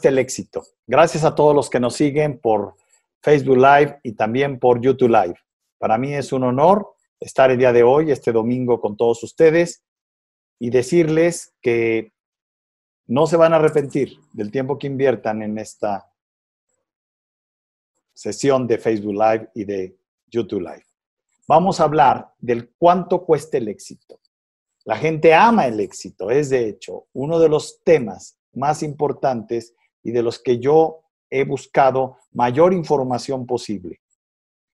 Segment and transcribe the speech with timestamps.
[0.00, 0.64] cuesta el éxito?
[0.86, 2.74] Gracias a todos los que nos siguen por
[3.20, 5.34] Facebook Live y también por YouTube Live.
[5.76, 9.82] Para mí es un honor estar el día de hoy, este domingo, con todos ustedes
[10.58, 12.14] y decirles que
[13.08, 16.10] no se van a arrepentir del tiempo que inviertan en esta
[18.14, 19.98] sesión de Facebook Live y de
[20.28, 20.86] YouTube Live.
[21.46, 24.18] Vamos a hablar del cuánto cuesta el éxito.
[24.86, 30.12] La gente ama el éxito, es de hecho uno de los temas más importantes y
[30.12, 34.00] de los que yo he buscado mayor información posible.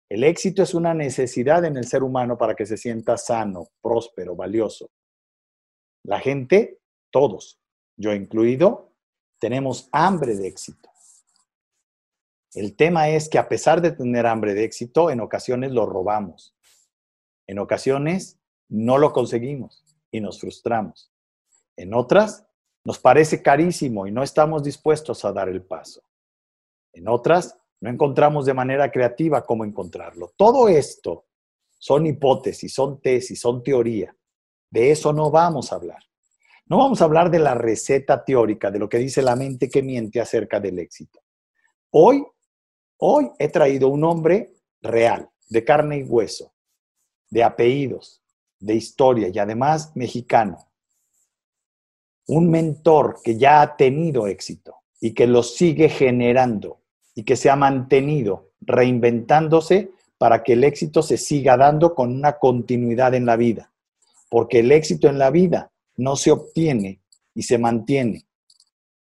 [0.09, 4.35] El éxito es una necesidad en el ser humano para que se sienta sano, próspero,
[4.35, 4.89] valioso.
[6.03, 7.59] La gente, todos,
[7.97, 8.93] yo incluido,
[9.39, 10.89] tenemos hambre de éxito.
[12.53, 16.55] El tema es que a pesar de tener hambre de éxito, en ocasiones lo robamos.
[17.47, 21.11] En ocasiones no lo conseguimos y nos frustramos.
[21.75, 22.44] En otras,
[22.85, 26.03] nos parece carísimo y no estamos dispuestos a dar el paso.
[26.93, 30.31] En otras, no encontramos de manera creativa cómo encontrarlo.
[30.37, 31.25] Todo esto
[31.77, 34.15] son hipótesis, son tesis, son teoría.
[34.69, 36.03] De eso no vamos a hablar.
[36.67, 39.83] No vamos a hablar de la receta teórica, de lo que dice la mente que
[39.83, 41.19] miente acerca del éxito.
[41.91, 42.25] Hoy,
[42.97, 46.53] hoy he traído un hombre real, de carne y hueso,
[47.29, 48.23] de apellidos,
[48.59, 50.69] de historia y además mexicano.
[52.27, 56.79] Un mentor que ya ha tenido éxito y que lo sigue generando
[57.13, 62.37] y que se ha mantenido reinventándose para que el éxito se siga dando con una
[62.37, 63.71] continuidad en la vida.
[64.29, 67.01] Porque el éxito en la vida no se obtiene
[67.33, 68.25] y se mantiene.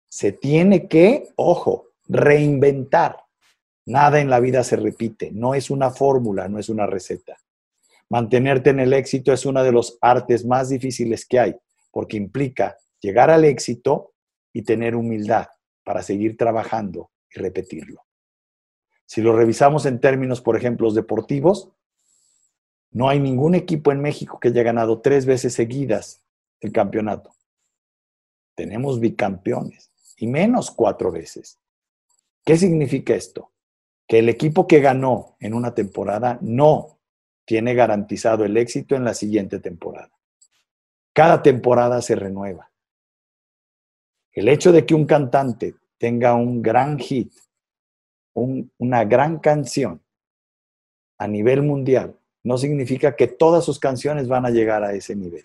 [0.08, 3.18] Se tiene que, ojo, reinventar.
[3.86, 7.38] Nada en la vida se repite, no es una fórmula, no es una receta.
[8.10, 11.56] Mantenerte en el éxito es una de los artes más difíciles que hay,
[11.92, 14.14] porque implica llegar al éxito
[14.54, 15.48] y tener humildad
[15.84, 18.06] para seguir trabajando y repetirlo.
[19.06, 21.72] Si lo revisamos en términos, por ejemplo, deportivos,
[22.92, 26.24] no hay ningún equipo en México que haya ganado tres veces seguidas
[26.60, 27.34] el campeonato.
[28.56, 31.60] Tenemos bicampeones y menos cuatro veces.
[32.44, 33.52] ¿Qué significa esto?
[34.08, 36.98] Que el equipo que ganó en una temporada no
[37.46, 40.12] tiene garantizado el éxito en la siguiente temporada.
[41.14, 42.72] Cada temporada se renueva.
[44.38, 47.34] El hecho de que un cantante tenga un gran hit,
[48.36, 50.00] una gran canción
[51.18, 55.44] a nivel mundial, no significa que todas sus canciones van a llegar a ese nivel.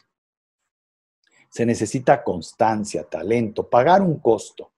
[1.49, 4.73] Se necesita constancia, talento, pagar un costo.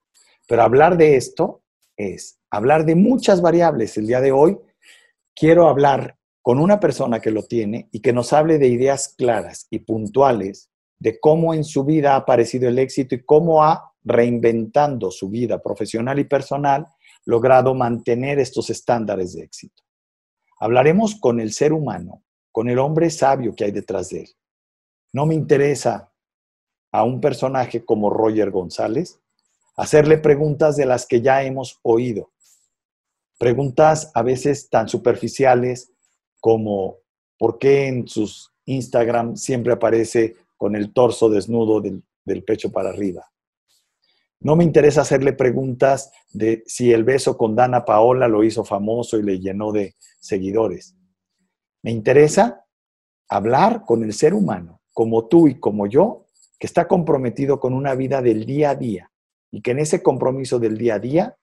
[0.47, 1.63] Pero hablar de esto
[1.97, 3.97] es hablar de muchas variables.
[3.97, 4.57] El día de hoy
[5.35, 9.67] quiero hablar con una persona que lo tiene y que nos hable de ideas claras
[9.71, 15.11] y puntuales de cómo en su vida ha aparecido el éxito y cómo ha, reinventando
[15.11, 16.87] su vida profesional y personal,
[17.25, 19.83] logrado mantener estos estándares de éxito.
[20.59, 22.23] Hablaremos con el ser humano,
[22.53, 24.29] con el hombre sabio que hay detrás de él.
[25.13, 26.13] No me interesa
[26.93, 29.19] a un personaje como Roger González
[29.77, 32.31] hacerle preguntas de las que ya hemos oído.
[33.39, 35.93] Preguntas a veces tan superficiales
[36.41, 36.99] como
[37.39, 42.03] por qué en sus Instagram siempre aparece con el torso desnudo del,
[42.45, 43.31] pecho para arriba.
[44.41, 49.19] No me interesa hacerle preguntas de si el beso con Dana Paola lo hizo famoso
[49.19, 50.97] y le llenó de seguidores.
[51.83, 52.65] Me interesa
[53.29, 56.27] hablar con el ser humano, como tú y como yo,
[56.59, 59.11] que está comprometido con una vida del día a día
[59.51, 61.37] y que en ese compromiso del día a día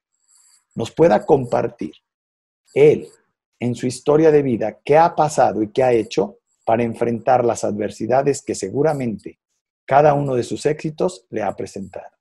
[0.75, 1.93] nos pueda compartir
[2.73, 3.07] él,
[3.61, 6.39] en su historia de vida qué ha pasado y qué ha hecho
[6.71, 9.41] para enfrentar las adversidades que seguramente
[9.85, 12.15] cada uno de sus éxitos le ha presentado.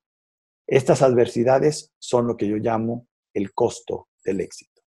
[0.66, 4.83] Estas adversidades son lo que yo llamo el costo del éxito.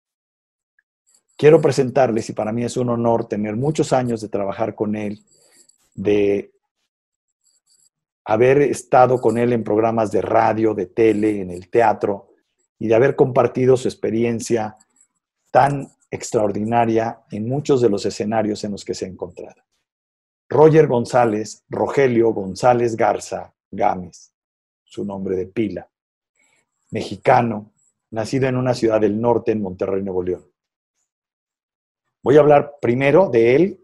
[1.37, 5.25] Quiero presentarles, y para mí es un honor tener muchos años de trabajar con él,
[5.93, 6.53] de
[8.27, 12.29] haber estado con él en programas de radio, de tele, en el teatro,
[12.79, 14.77] y de haber compartido su experiencia
[15.51, 19.63] tan extraordinaria en muchos de los escenarios en los que se ha encontrado.
[20.49, 24.33] Roger González, Rogelio González Garza Gámez,
[24.85, 25.89] su nombre de pila,
[26.91, 27.73] mexicano,
[28.11, 30.51] nacido en una ciudad del norte en Monterrey, Nuevo León.
[32.23, 33.81] Voy a hablar primero de él,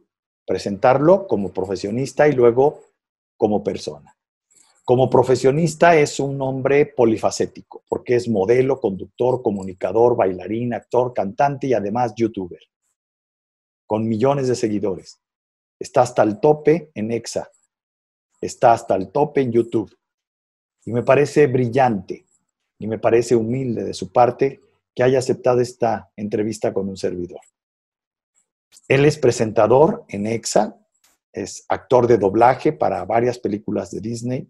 [0.46, 2.80] presentarlo como profesionista y luego
[3.36, 4.13] como persona.
[4.84, 11.72] Como profesionista es un hombre polifacético, porque es modelo, conductor, comunicador, bailarín, actor, cantante y
[11.72, 12.60] además youtuber,
[13.86, 15.22] con millones de seguidores.
[15.78, 17.50] Está hasta el tope en EXA,
[18.42, 19.90] está hasta el tope en YouTube.
[20.84, 22.26] Y me parece brillante,
[22.78, 24.60] y me parece humilde de su parte
[24.94, 27.40] que haya aceptado esta entrevista con un servidor.
[28.86, 30.76] Él es presentador en EXA,
[31.32, 34.46] es actor de doblaje para varias películas de Disney,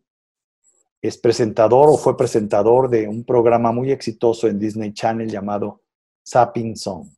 [1.08, 5.82] es presentador o fue presentador de un programa muy exitoso en Disney Channel llamado
[6.22, 7.08] Sapping Song.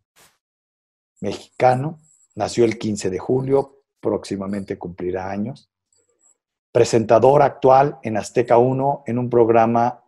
[1.21, 2.01] Mexicano,
[2.35, 5.71] nació el 15 de julio, próximamente cumplirá años.
[6.73, 10.03] Presentador actual en Azteca 1 en un programa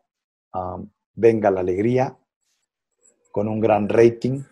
[0.55, 2.19] um, Venga la Alegría,
[3.31, 4.43] con un gran rating.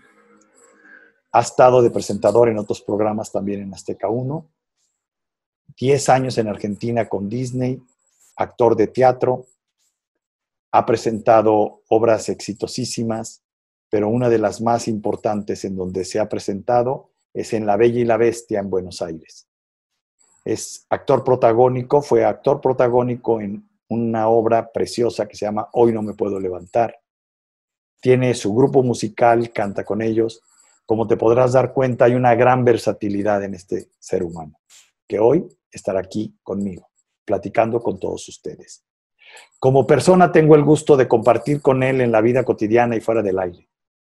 [1.32, 4.46] Ha estado de presentador en otros programas también en Azteca 1.
[5.78, 7.82] 10 años en Argentina con Disney,
[8.36, 9.46] actor de teatro.
[10.72, 13.42] Ha presentado obras exitosísimas,
[13.88, 18.00] pero una de las más importantes en donde se ha presentado es en La Bella
[18.00, 19.48] y la Bestia en Buenos Aires.
[20.44, 26.02] Es actor protagónico, fue actor protagónico en una obra preciosa que se llama Hoy no
[26.02, 26.98] me puedo levantar.
[28.00, 30.42] Tiene su grupo musical, canta con ellos.
[30.84, 34.60] Como te podrás dar cuenta, hay una gran versatilidad en este ser humano,
[35.08, 36.88] que hoy estará aquí conmigo,
[37.26, 38.84] platicando con todos ustedes.
[39.58, 43.22] Como persona tengo el gusto de compartir con él en la vida cotidiana y fuera
[43.22, 43.68] del aire.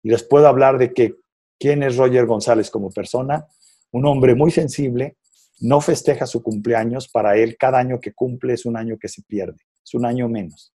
[0.04, 1.16] Y les puedo hablar de que
[1.60, 3.48] quién es Roger González como persona,
[3.92, 5.18] un hombre muy sensible,
[5.60, 9.24] no festeja su cumpleaños, para él cada año que cumple es un año que se
[9.24, 10.74] pierde, es un año menos.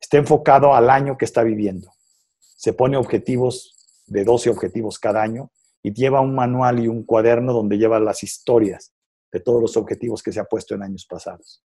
[0.00, 1.90] Está enfocado al año que está viviendo.
[2.38, 3.74] Se pone objetivos
[4.06, 5.50] de 12 objetivos cada año
[5.82, 8.94] y lleva un manual y un cuaderno donde lleva las historias
[9.34, 11.60] de todos los objetivos que se ha puesto en años pasados.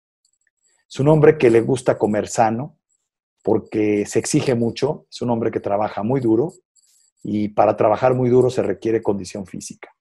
[0.89, 2.79] Es un hombre que le gusta comer sano
[3.43, 6.51] porque se exige mucho, es un hombre que trabaja muy duro
[7.21, 9.95] y para trabajar muy duro se requiere condición física.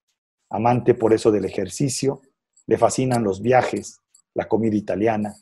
[0.48, 2.22] Amante por eso del ejercicio,
[2.66, 4.00] le fascinan los viajes,
[4.32, 5.34] la comida italiana.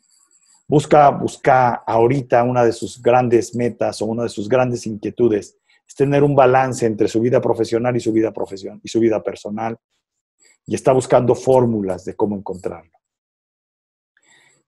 [0.66, 5.56] Busca, busca ahorita una de sus grandes metas o una de sus grandes inquietudes
[5.86, 9.22] es tener un balance entre su vida profesional y su vida profesional y su vida
[9.22, 9.78] personal
[10.66, 12.92] y está buscando fórmulas de cómo encontrarlo.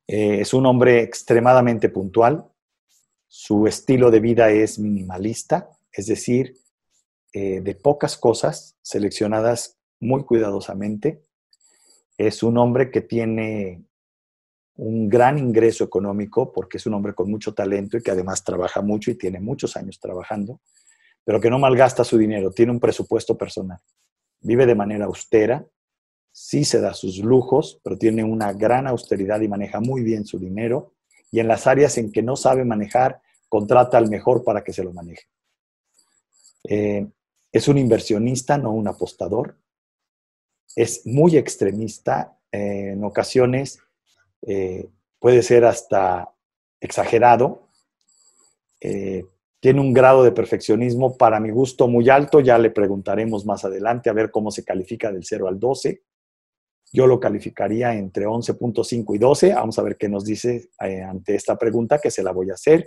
[0.06, 2.50] Eh, es un hombre extremadamente puntual.
[3.26, 6.56] Su estilo de vida es minimalista, es decir,
[7.34, 11.20] eh, de pocas cosas seleccionadas muy cuidadosamente
[12.18, 13.84] es un hombre que tiene
[14.74, 18.82] un gran ingreso económico porque es un hombre con mucho talento y que además trabaja
[18.82, 20.60] mucho y tiene muchos años trabajando,
[21.24, 23.78] pero que no malgasta su dinero, tiene un presupuesto personal.
[24.40, 25.64] Vive de manera austera,
[26.32, 30.38] sí se da sus lujos, pero tiene una gran austeridad y maneja muy bien su
[30.38, 30.94] dinero.
[31.30, 34.84] Y en las áreas en que no sabe manejar, contrata al mejor para que se
[34.84, 35.24] lo maneje.
[36.64, 37.06] Eh,
[37.50, 39.56] es un inversionista, no un apostador.
[40.76, 43.80] Es muy extremista, eh, en ocasiones
[44.46, 44.88] eh,
[45.18, 46.32] puede ser hasta
[46.80, 47.68] exagerado,
[49.60, 54.08] tiene un grado de perfeccionismo para mi gusto muy alto, ya le preguntaremos más adelante
[54.08, 56.02] a ver cómo se califica del 0 al 12.
[56.92, 59.54] Yo lo calificaría entre 11.5 y 12.
[59.54, 62.84] Vamos a ver qué nos dice ante esta pregunta que se la voy a hacer.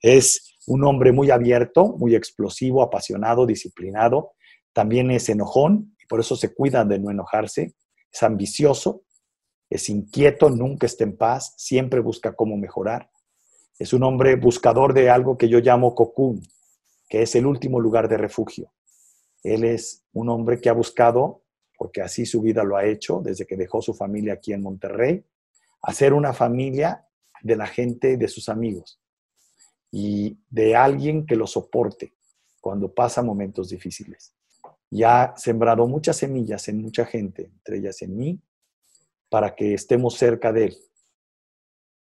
[0.00, 4.32] Es un hombre muy abierto, muy explosivo, apasionado, disciplinado.
[4.72, 7.74] También es enojón, por eso se cuida de no enojarse,
[8.12, 9.02] es ambicioso,
[9.70, 13.10] es inquieto, nunca está en paz, siempre busca cómo mejorar.
[13.78, 16.42] Es un hombre buscador de algo que yo llamo cocoon,
[17.08, 18.72] que es el último lugar de refugio.
[19.42, 21.41] Él es un hombre que ha buscado,
[21.82, 25.24] porque así su vida lo ha hecho, desde que dejó su familia aquí en Monterrey,
[25.82, 27.08] hacer una familia
[27.42, 29.00] de la gente, de sus amigos
[29.90, 32.14] y de alguien que lo soporte
[32.60, 34.32] cuando pasa momentos difíciles
[34.90, 38.40] y ha sembrado muchas semillas en mucha gente, entre ellas en mí,
[39.28, 40.76] para que estemos cerca de él.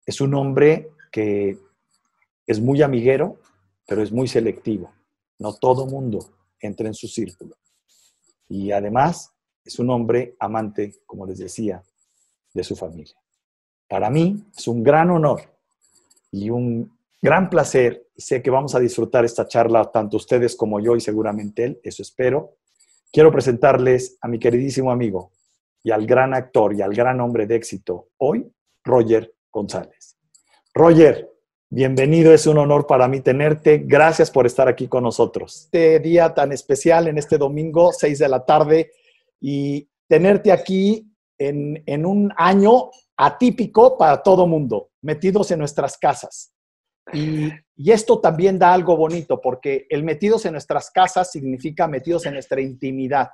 [0.07, 1.59] Es un hombre que
[2.47, 3.39] es muy amiguero,
[3.87, 4.91] pero es muy selectivo.
[5.39, 6.21] No todo mundo
[6.59, 7.59] entra en su círculo.
[8.49, 9.35] Y además
[9.69, 11.83] es un hombre amante, como les decía,
[12.53, 13.15] de su familia.
[13.89, 15.43] Para mí es un gran honor
[16.33, 18.09] y un gran placer.
[18.17, 22.03] Sé que vamos a disfrutar esta charla, tanto ustedes como yo y seguramente él, eso
[22.03, 22.59] espero,
[23.11, 25.33] Quiero presentarles a mi queridísimo amigo
[25.83, 28.47] y al gran actor y al gran hombre de éxito hoy,
[28.85, 30.19] Roger González.
[30.75, 31.31] Roger,
[31.71, 33.79] bienvenido, es un honor para mí tenerte.
[33.87, 35.63] Gracias por estar aquí con nosotros.
[35.65, 38.91] Este día tan especial en este domingo, 6 de la tarde,
[39.41, 46.53] y tenerte aquí en, en un año atípico para todo mundo, metidos en nuestras casas.
[47.13, 52.35] Y, esto también da algo bonito, porque el metidos en nuestras casas significa metidos en
[52.35, 53.29] nuestra intimidad.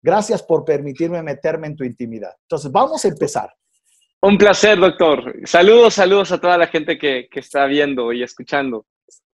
[0.00, 2.32] Gracias por permitirme meterme en tu intimidad.
[2.42, 3.52] Entonces, vamos a empezar.
[4.20, 5.34] Un placer, doctor.
[5.44, 8.86] Saludos, saludos a toda la gente que, está viendo y escuchando.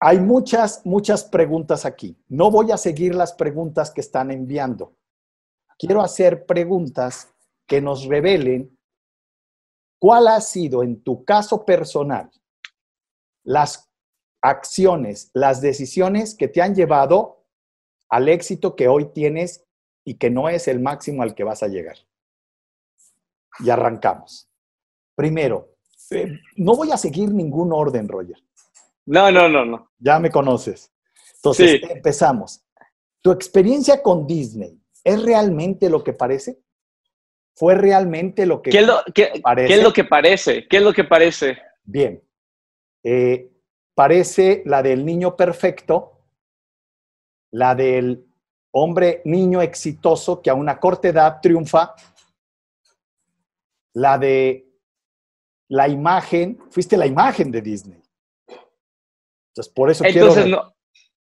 [0.01, 2.17] hay muchas, muchas preguntas aquí.
[2.29, 4.97] No voy a seguir las preguntas que están enviando.
[5.83, 7.35] Quiero hacer preguntas
[7.67, 8.79] que nos revelen
[9.99, 12.31] cuál ha sido en tu caso personal
[13.43, 13.93] las
[14.41, 17.47] acciones, las decisiones que te han llevado
[18.09, 19.65] al éxito que hoy tienes
[20.05, 21.97] y que no es el máximo al que vas a llegar.
[23.59, 24.49] Y arrancamos.
[25.17, 25.75] Primero,
[26.13, 28.41] eh, no voy a seguir ningún orden, Roger.
[29.07, 29.91] No, no, no, no.
[29.99, 30.93] Ya me conoces.
[31.35, 32.65] Entonces, empezamos.
[33.21, 36.59] ¿Tu experiencia con Disney es realmente lo que parece?
[37.55, 39.03] ¿Fue realmente lo que ¿Qué es lo,
[39.43, 39.69] parece?
[39.69, 40.69] ¿Qué es lo que parece?
[40.69, 41.59] ¿Qué es lo que parece?
[41.85, 42.23] Bien.
[43.05, 43.51] Eh,
[43.95, 46.21] parece la del niño perfecto,
[47.53, 48.27] la del
[48.73, 51.95] hombre niño exitoso que a una corta edad triunfa,
[53.95, 54.67] la de
[55.69, 58.03] la imagen, fuiste la imagen de Disney.
[59.49, 60.75] Entonces, por eso Entonces, no,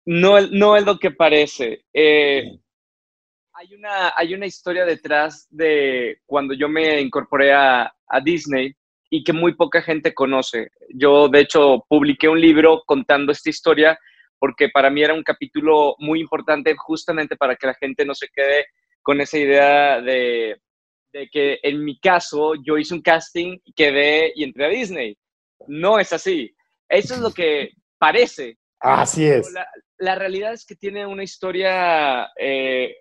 [0.07, 1.85] no, no, es lo que parece.
[1.93, 2.59] Eh,
[3.54, 8.75] hay, una, hay una historia detrás de cuando yo me incorporé a, a Disney
[9.11, 10.70] y que muy poca gente conoce.
[10.94, 13.99] Yo, de hecho, publiqué un libro contando esta historia
[14.38, 18.28] porque para mí era un capítulo muy importante justamente para que la gente no se
[18.28, 18.66] quede
[19.02, 20.61] con esa idea de,
[21.12, 25.16] de que en mi caso yo hice un casting, quedé y entré a Disney.
[25.68, 26.54] No es así.
[26.88, 28.58] Eso es lo que parece.
[28.80, 29.50] Así es.
[29.52, 29.66] La,
[29.99, 32.96] la realidad es que tiene una historia eh,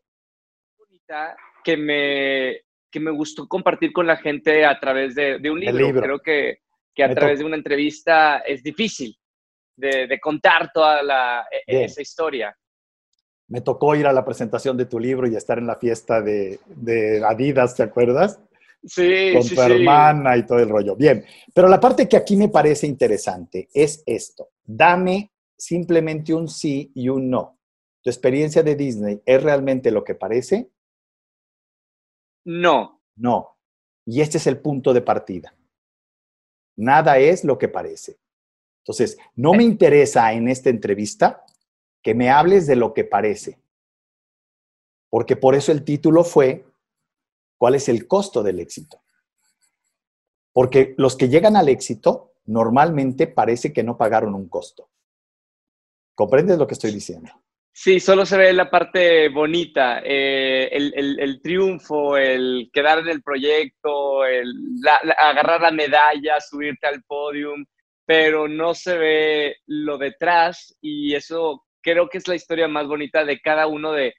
[1.64, 6.02] que me, que me gustó compartir con la gente a través de, un libro.
[6.02, 6.60] Creo que,
[6.94, 9.18] que a través de una entrevista es difícil
[9.76, 12.56] de, de contar toda la, e, esa historia.
[13.48, 16.60] Me tocó ir a la presentación de tu libro y estar en la fiesta de,
[16.66, 18.40] de Adidas, ¿te acuerdas?
[18.86, 20.96] Sí, con tu hermana y todo el rollo.
[20.96, 24.50] Bien, pero la parte que aquí me parece interesante es esto.
[24.64, 27.60] Dame simplemente un sí y un no.
[28.02, 30.70] ¿Tu experiencia de Disney es realmente lo que parece?
[32.46, 33.02] No.
[33.16, 33.58] No.
[34.06, 35.54] Y este es el punto de partida.
[36.76, 38.18] Nada es lo que parece.
[38.80, 41.46] Entonces, no me interesa en esta entrevista
[42.02, 43.60] que me hables de lo que parece.
[45.10, 46.66] Porque por eso el título fue,
[47.58, 49.02] ¿cuál es el costo del éxito?
[50.52, 54.90] Porque los que llegan al éxito normalmente parece que no pagaron un costo.
[56.16, 57.32] ¿Comprendes lo que estoy diciendo?
[57.76, 64.24] Sí, solo se ve la parte bonita, eh, el, triunfo, el quedar en el proyecto,
[64.26, 64.54] el
[65.18, 67.66] agarrar la medalla, subirte al podium,
[68.06, 73.26] pero no se ve lo detrás y eso creo que es la historia más bonita
[73.26, 74.14] de cada uno de,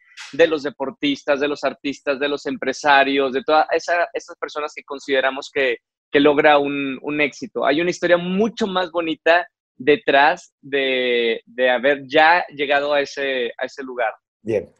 [0.48, 5.78] los deportistas, de los artistas, de los empresarios, de todas esas personas que consideramos que,
[6.14, 7.66] logra un éxito.
[7.66, 13.82] Hay una historia mucho más bonita detrás de, haber ya llegado a ese, a ese
[13.82, 14.12] lugar.
[14.42, 14.70] Bien.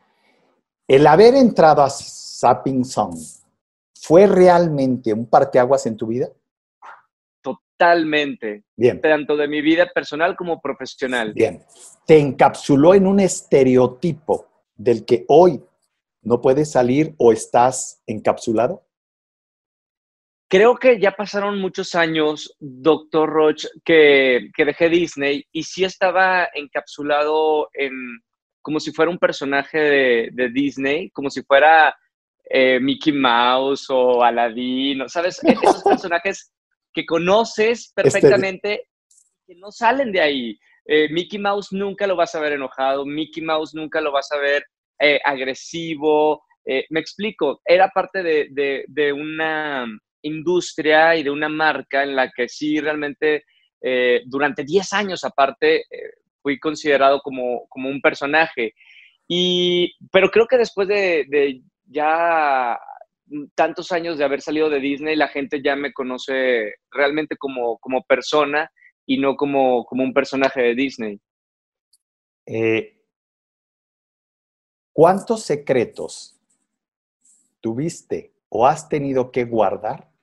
[0.87, 3.17] El haber entrado a Sapping Song,
[3.95, 6.29] ¿fue realmente un parteaguas en tu vida?
[7.43, 8.65] Totalmente.
[8.77, 9.01] Bien.
[9.01, 11.33] Tanto de mi vida personal como profesional.
[11.33, 11.63] Bien.
[12.07, 14.47] ¿Te encapsuló en un estereotipo
[14.77, 15.63] del que hoy
[16.23, 18.84] no puedes salir o estás encapsulado?
[20.49, 26.49] Creo que ya pasaron muchos años, doctor Roch, que, que dejé Disney y sí estaba
[26.55, 28.21] encapsulado en
[28.65, 31.95] como si fuera un personaje de, Disney, como si fuera
[32.49, 35.45] eh, Mickey Mouse o Aladdin, ¿sabes?
[35.45, 36.51] E-, esos personajes
[36.93, 38.89] que conoces este perfectamente
[39.47, 40.59] que no salen de ahí.
[40.87, 44.39] Eh, Mickey Mouse nunca lo vas a ver enojado, Mickey Mouse nunca lo vas a
[44.39, 44.65] ver
[44.99, 46.43] eh, agresivo.
[46.89, 49.87] me explico, era parte de, de una
[50.25, 53.45] industria y de una marca en la que sí realmente
[53.81, 58.75] eh, durante 10 años aparte eh, fui considerado como, como, un personaje.
[59.29, 62.79] Y, pero creo que después de, ya
[63.55, 68.03] tantos años de haber salido de Disney, la gente ya me conoce realmente como, como
[68.05, 68.71] persona
[69.07, 71.21] y no como, como un personaje de Disney.
[72.47, 73.01] Eh,
[74.93, 76.39] ¿Cuántos secretos
[77.61, 80.14] tuviste o has tenido que guardar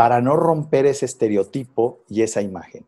[0.00, 2.86] para no romper ese estereotipo y esa imagen?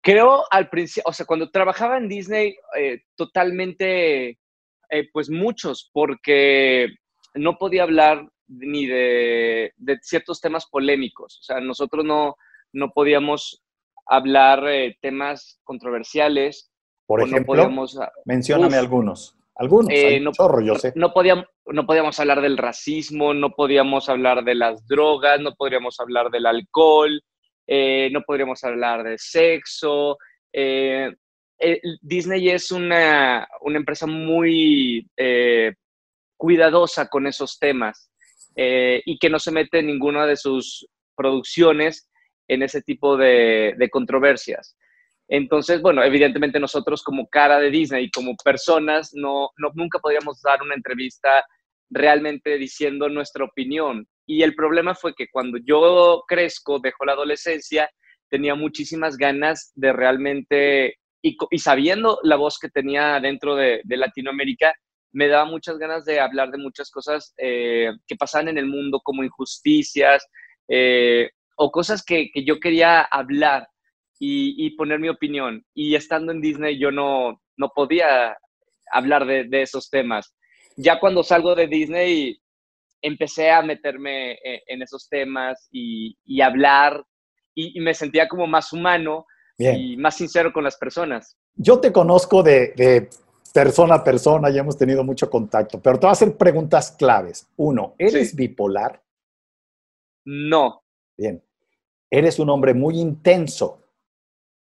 [0.00, 4.38] Creo al principio, o sea, cuando trabajaba en Disney, eh, totalmente,
[4.88, 6.88] eh, pues muchos, porque
[7.34, 11.38] no podía hablar ni de, ciertos temas polémicos.
[11.40, 12.36] O sea, nosotros no,
[12.72, 13.62] no podíamos
[14.06, 16.72] hablar eh, temas controversiales.
[17.04, 17.86] Por ejemplo, no
[18.24, 19.35] mencióname algunos.
[19.58, 20.92] Algunos, eh, no, yo sé.
[20.96, 25.98] No podíamos, no podíamos hablar del racismo, no podíamos hablar de las drogas, no podríamos
[25.98, 27.22] hablar del alcohol.
[27.66, 30.18] eh, no podríamos hablar de sexo.
[30.52, 31.10] Eh,
[32.02, 35.08] Disney es una, una empresa muy
[36.36, 38.10] cuidadosa con esos temas
[38.54, 40.86] y que no se mete en ninguna de sus
[41.16, 42.10] producciones
[42.46, 44.76] en ese tipo de, de controversias.
[45.28, 50.40] Entonces, bueno, evidentemente nosotros como cara de Disney y como personas no, no, nunca podríamos
[50.40, 51.44] dar una entrevista
[51.90, 54.06] realmente diciendo nuestra opinión.
[54.26, 57.90] Y el problema fue que cuando yo crezco, dejo la adolescencia,
[58.28, 64.74] tenía muchísimas ganas de realmente, y, sabiendo la voz que tenía dentro de, Latinoamérica,
[65.12, 69.00] me daba muchas ganas de hablar de muchas cosas eh, que pasaban en el mundo,
[69.02, 70.26] como injusticias
[70.68, 73.66] eh, o cosas que, que yo quería hablar
[74.18, 75.64] y, poner mi opinión.
[75.74, 78.36] Y estando en Disney yo no, no podía
[78.92, 80.34] hablar de, de, esos temas.
[80.76, 82.38] Ya cuando salgo de Disney
[83.02, 87.04] empecé a meterme e, en, esos temas y, y hablar
[87.54, 89.26] y, me sentía como más humano
[89.58, 91.36] y más sincero con las personas.
[91.54, 93.08] Yo te conozco de, de,
[93.54, 97.48] persona a persona y hemos tenido mucho contacto, pero te voy a hacer preguntas claves.
[97.56, 99.02] Uno, ¿eres bipolar?
[100.26, 100.82] No.
[101.16, 101.42] Bien.
[102.10, 103.78] Eres un hombre muy intenso.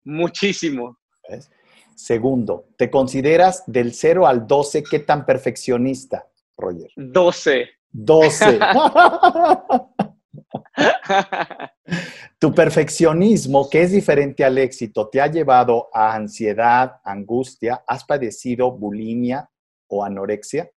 [0.10, 0.98] Muchísimo.
[1.96, 6.89] Segundo, ¿te consideras del 0 al 12 qué tan perfeccionista, Roger?
[6.96, 7.70] 12.
[7.92, 8.60] 12.
[12.39, 17.84] tu perfeccionismo, que es diferente al éxito, ¿te ha llevado a ansiedad, angustia?
[17.86, 19.50] ¿Has padecido bulimia
[19.88, 20.72] o anorexia?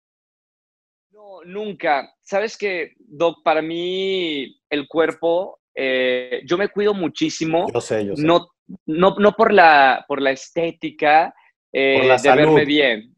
[1.12, 2.14] No, nunca.
[2.22, 7.68] Sabes que, Doc, para mí el cuerpo, eh, yo me cuido muchísimo.
[7.74, 8.24] Yo sé, yo sé.
[8.24, 8.48] No,
[8.86, 11.34] no, no por, la, por la estética
[11.72, 13.16] eh, de verme bien.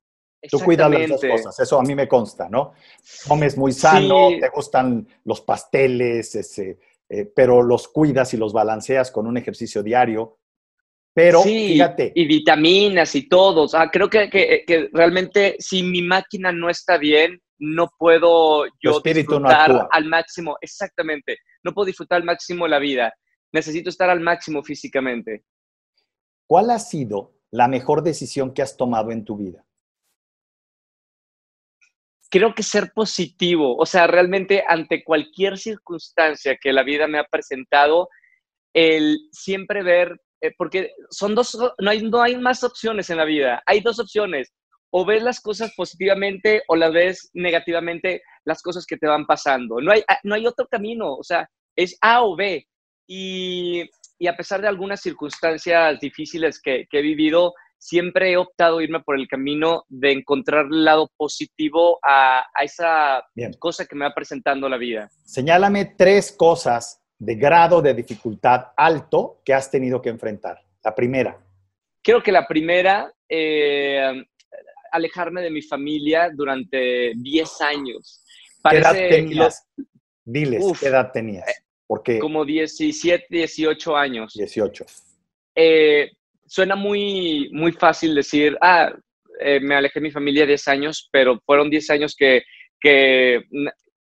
[0.50, 2.74] Tú cuidas las dos cosas, eso a mí me consta, ¿no?
[3.28, 9.10] Comes muy sano, te gustan los pasteles, ese, eh, pero los cuidas y los balanceas
[9.10, 10.40] con un ejercicio diario.
[11.14, 12.12] Pero fíjate.
[12.14, 13.68] Y vitaminas y todo.
[13.90, 20.06] creo que, que, realmente si mi máquina no está bien, no puedo yo disfrutar al
[20.06, 20.58] máximo.
[20.60, 21.38] Exactamente.
[21.64, 23.14] No puedo disfrutar al máximo la vida
[23.54, 25.46] necesito estar al máximo físicamente.
[26.48, 29.66] ¿Cuál ha sido la mejor decisión que has tomado en tu vida?
[32.30, 37.26] Creo que ser positivo, o sea, realmente ante cualquier circunstancia que la vida me ha
[37.26, 38.10] presentado,
[38.74, 43.26] el siempre ver, eh, porque son dos, no hay, no hay más opciones en la
[43.26, 44.52] vida, hay dos opciones,
[44.92, 49.80] o ves las cosas positivamente o las ves negativamente, las cosas que te van pasando.
[49.80, 52.68] No hay, no hay otro camino, o sea, es A o B.
[53.08, 53.90] Y,
[54.28, 59.28] a pesar de algunas circunstancias difíciles que, he vivido, siempre he optado irme por el
[59.28, 63.24] camino de encontrar el lado positivo a, esa
[63.60, 65.10] cosa que me va presentando la vida.
[65.26, 70.62] Señálame tres cosas de grado de dificultad alto que has tenido que enfrentar.
[70.84, 71.38] La primera.
[72.02, 74.26] Creo que la primera, eh,
[74.92, 78.24] alejarme de mi familia durante 10 años.
[78.70, 79.68] ¿Qué edad tenías?
[80.26, 81.46] Diles, ¿qué edad tenías?
[81.90, 84.34] Eh, como 17, 18 años.
[84.34, 84.86] 18.
[85.56, 86.12] Eh,
[86.46, 88.94] suena muy, muy fácil decir, ah,
[89.40, 92.44] eh, me alejé de mi familia 10 años, pero fueron 10 años que,
[92.80, 93.44] que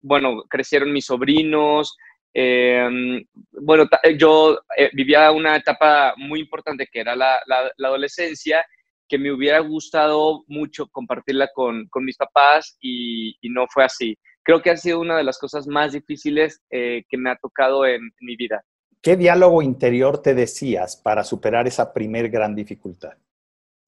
[0.03, 1.97] bueno, crecieron mis sobrinos.
[2.33, 8.65] Em, bueno, yo eh, vivía una etapa muy importante que era la, la, adolescencia,
[9.09, 14.17] que me hubiera gustado mucho compartirla con, con mis papás y, y no fue así
[14.43, 17.87] creo que ha sido una de las cosas más difíciles eh, que me ha tocado
[17.87, 18.65] en, mi vida.
[19.03, 23.15] ¿Qué diálogo interior te decías para superar esa primer gran dificultad?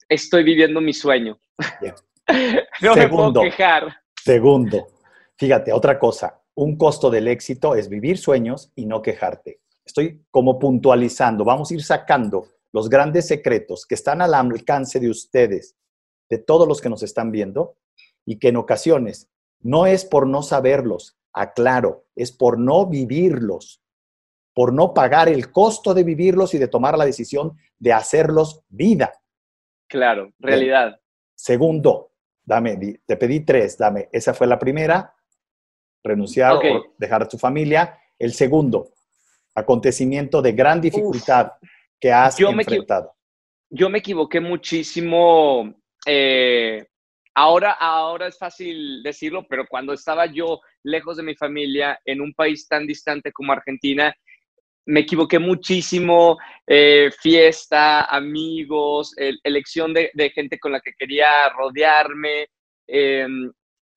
[0.08, 1.38] Estoy viviendo mi sueño.
[2.80, 3.94] no me puedo quejar.
[4.16, 4.86] Segundo,
[5.36, 9.60] fíjate, otra cosa, un costo del éxito es vivir sueños y no quejarte.
[9.84, 15.10] Estoy como puntualizando, vamos a ir sacando los grandes secretos que están al alcance de
[15.10, 15.76] ustedes,
[16.30, 17.76] de todos los que nos están viendo,
[18.24, 19.28] y que en ocasiones
[19.62, 23.82] no es por no saberlos, aclaro, es por no vivirlos,
[24.54, 29.12] por no pagar el costo de vivirlos y de tomar la decisión de hacerlos vida.
[29.88, 31.00] Claro, realidad.
[31.34, 32.12] Segundo,
[32.44, 35.14] dame, te pedí tres, dame, esa fue la primera,
[36.02, 37.98] renunciar o dejar a tu familia.
[38.18, 38.90] El segundo,
[39.54, 41.52] acontecimiento de gran dificultad
[41.98, 43.14] que has enfrentado.
[43.70, 45.74] yo me equivoqué muchísimo
[46.06, 46.86] eh,
[47.34, 52.34] Ahora, ahora es fácil decirlo, pero cuando estaba yo lejos de mi familia en un
[52.34, 54.14] país tan distante como Argentina,
[54.86, 62.48] me equivoqué muchísimo, eh, fiesta, amigos, elección de, gente con la que quería rodearme,
[62.86, 63.50] em,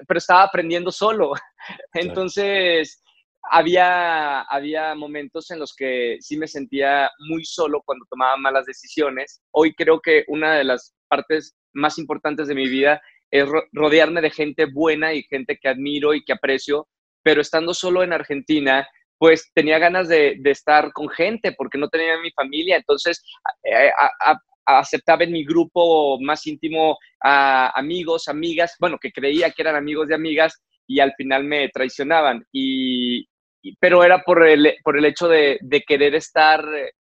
[0.08, 1.34] pero estaba aprendiendo solo.
[1.94, 3.02] Entonces,
[3.50, 9.42] había, había momentos en los que sí me sentía muy solo cuando tomaba malas decisiones.
[9.52, 13.02] Hoy creo que una de las partes más importantes de mi vida
[13.40, 16.88] es rodearme de gente buena y gente que admiro y que aprecio,
[17.24, 22.20] pero estando solo en Argentina, pues tenía ganas de, estar con gente porque no tenía
[22.20, 23.24] mi familia, entonces
[24.66, 30.08] aceptaba en mi grupo más íntimo a amigos, amigas, bueno, que creía que eran amigos
[30.08, 32.46] de amigas y al final me traicionaban.
[32.52, 33.28] Y,
[33.80, 36.92] pero era por el, por el hecho de, querer estar eh,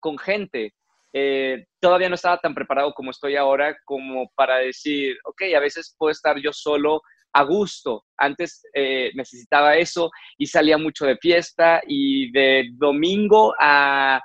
[0.00, 0.74] con gente.
[1.16, 5.94] Eh, todavía no estaba tan preparado como estoy ahora como para decir, ok, a veces
[5.96, 7.00] puedo estar yo solo
[7.32, 8.04] a gusto.
[8.16, 14.20] Antes eh, necesitaba eso y salía mucho de fiesta y de domingo a,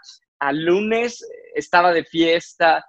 [0.51, 1.23] lunes
[1.53, 2.83] estaba de fiesta.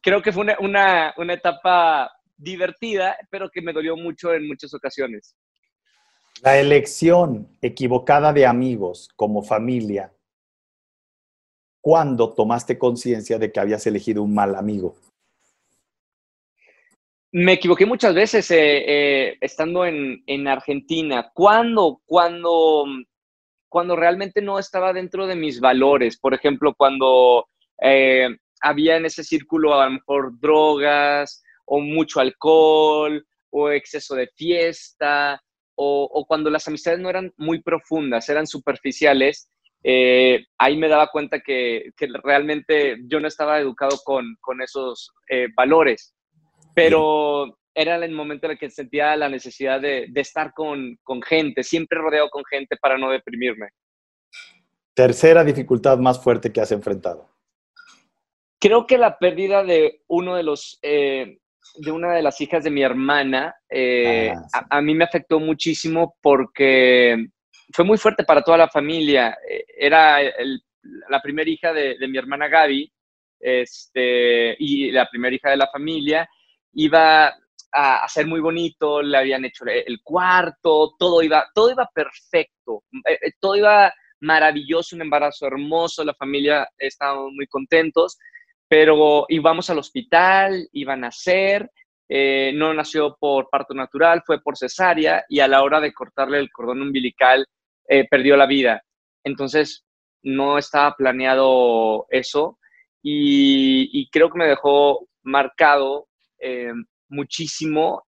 [0.00, 4.72] Creo que fue una, una, una etapa divertida, pero que me dolió mucho en muchas
[4.72, 5.36] ocasiones.
[6.42, 10.12] La elección equivocada de amigos como familia,
[11.86, 14.96] ¿cuándo tomaste conciencia de que habías elegido un mal amigo?
[17.30, 21.30] Me equivoqué muchas veces eh, eh, estando en, Argentina.
[21.32, 22.02] ¿Cuándo?
[22.04, 22.86] Cuando,
[23.68, 26.18] cuando realmente no estaba dentro de mis valores.
[26.18, 27.46] Por ejemplo, cuando
[27.80, 34.26] eh, había en ese círculo a lo mejor drogas o mucho alcohol o exceso de
[34.34, 35.40] fiesta
[35.76, 39.48] o, cuando las amistades no eran muy profundas, eran superficiales,
[39.82, 46.14] eh, ahí me daba cuenta que, realmente yo no estaba educado con, esos eh, valores,
[46.74, 51.98] pero era el momento en el que sentía la necesidad de, estar con, gente, siempre
[51.98, 53.68] rodeado con gente para no deprimirme.
[54.94, 57.28] Tercera dificultad más fuerte que has enfrentado.
[58.58, 61.38] Creo que la pérdida de uno de los eh,
[61.78, 66.16] de una de las hijas de mi hermana, eh, ah, a, mí me afectó muchísimo
[66.22, 67.28] porque
[67.72, 69.36] fue muy fuerte para toda la familia.
[69.48, 70.18] Eh, era
[71.08, 72.92] la primera hija de, mi hermana Gaby
[73.40, 76.28] este, y la primera hija de la familia.
[76.72, 77.34] Iba
[77.72, 83.32] a, ser muy bonito, le habían hecho el cuarto, todo iba, todo iba perfecto, eh,
[83.40, 88.16] todo iba maravilloso, un embarazo hermoso, la familia estaba muy contentos
[88.68, 91.70] pero íbamos al hospital, iba a nacer,
[92.08, 96.38] eh, no nació por parto natural, fue por cesárea y a la hora de cortarle
[96.38, 97.46] el cordón umbilical
[97.88, 98.82] eh, perdió la vida.
[99.24, 99.84] Entonces
[100.22, 102.58] no estaba planeado eso
[103.02, 106.08] y, creo que me dejó marcado
[106.40, 106.72] eh,
[107.08, 108.06] muchísimo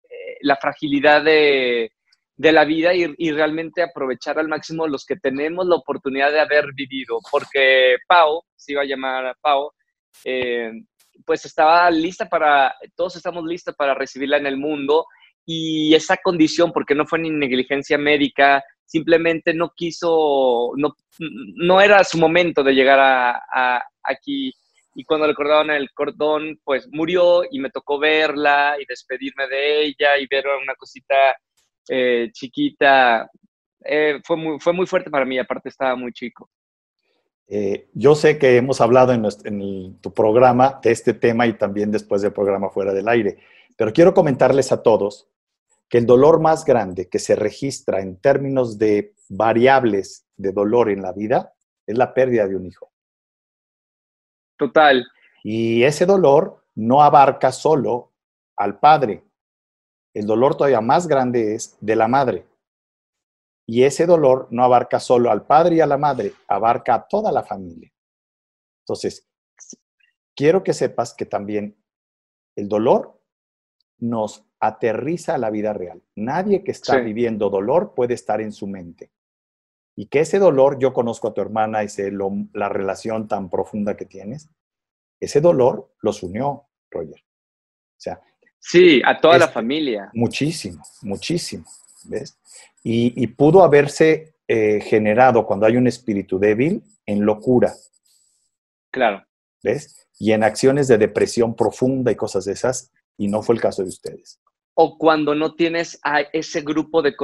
[0.41, 1.91] la fragilidad de,
[2.37, 7.19] la vida y, realmente aprovechar al máximo los que tenemos la oportunidad de haber vivido,
[7.29, 9.71] porque Pau, se iba a llamar Pau,
[10.25, 10.71] eh,
[11.25, 15.05] pues estaba lista para, todos estamos listos para recibirla en el mundo
[15.45, 22.03] y esa condición, porque no fue ni negligencia médica, simplemente no quiso, no, no era
[22.03, 24.53] su momento de llegar a, aquí.
[24.93, 29.85] Y cuando le cortaron el cordón, pues murió y me tocó verla y despedirme de
[29.85, 31.15] ella y ver una cosita
[31.87, 33.29] eh, chiquita.
[33.85, 36.49] Eh, fue, muy, fue muy fuerte para mí, aparte estaba muy chico.
[37.53, 42.21] Eh, yo sé que hemos hablado en, tu programa de este tema y también después
[42.21, 43.39] del programa fuera del aire,
[43.75, 45.27] pero quiero comentarles a todos
[45.89, 51.01] que el dolor más grande que se registra en términos de variables de dolor en
[51.01, 51.53] la vida
[51.85, 52.89] es la pérdida de un hijo.
[54.55, 55.05] Total.
[55.43, 58.13] Y ese dolor no abarca solo
[58.55, 59.25] al padre.
[60.13, 62.45] El dolor todavía más grande es de la madre.
[63.65, 67.31] Y ese dolor no abarca solo al padre y a la madre, abarca a toda
[67.31, 67.91] la familia.
[68.83, 69.27] Entonces,
[70.35, 71.77] quiero que sepas que también
[72.55, 73.21] el dolor
[73.99, 76.01] nos aterriza a la vida real.
[76.15, 79.11] Nadie que está viviendo dolor puede estar en su mente.
[79.95, 82.11] Y que ese dolor, yo conozco a tu hermana y sé
[82.53, 84.49] la relación tan profunda que tienes,
[85.19, 87.19] ese dolor los unió, Roger.
[87.19, 88.21] O sea,
[88.57, 90.09] sí, a toda la familia.
[90.13, 91.65] Muchísimo, muchísimo.
[92.05, 92.37] ¿Ves?
[92.83, 97.73] y, pudo haberse eh, generado cuando hay un espíritu débil en locura.
[98.91, 99.23] Claro.
[99.63, 100.07] ¿Ves?
[100.19, 103.83] Y en acciones de depresión profunda y cosas de esas, y no fue el caso
[103.83, 104.39] de ustedes.
[104.73, 107.15] O cuando no tienes a ese grupo de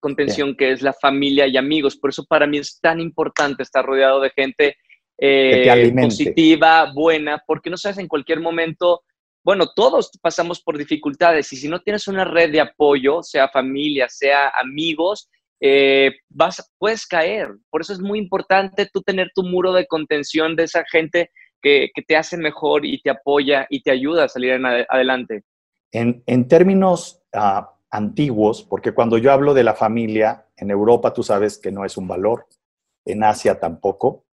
[0.00, 1.96] contención que es la familia y amigos.
[1.96, 4.76] Por eso para mí es tan importante estar rodeado de gente
[5.18, 9.02] eh, positiva, buena, porque no sabes en cualquier momento
[9.44, 14.08] bueno, todos pasamos por dificultades y si no tienes una red de apoyo, sea familia,
[14.08, 15.28] sea amigos,
[15.60, 17.48] eh, vas, puedes caer.
[17.70, 21.90] Por eso es muy importante tú tener tu muro de contención de esa gente que,
[22.06, 25.44] te hace mejor y te apoya y te ayuda a salir adelante.
[25.92, 31.58] En, términos ah, antiguos, porque cuando yo hablo de la familia, en Europa tú sabes
[31.58, 32.46] que no es un valor,
[33.04, 34.24] en Asia tampoco.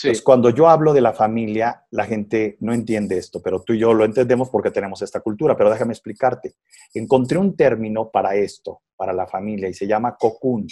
[0.00, 0.08] Sí.
[0.08, 3.80] Entonces, cuando yo hablo de la familia, la gente no entiende esto, pero tú y
[3.80, 5.54] yo lo entendemos porque tenemos esta cultura.
[5.58, 6.54] Pero déjame explicarte.
[6.94, 10.66] Encontré un término para esto, para la familia, y se llama cocoon.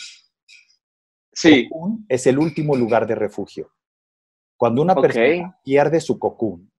[1.31, 1.69] Sí.
[1.69, 3.71] Cocoon es el último lugar de refugio.
[4.57, 6.73] Cuando una persona pierde su cocoon,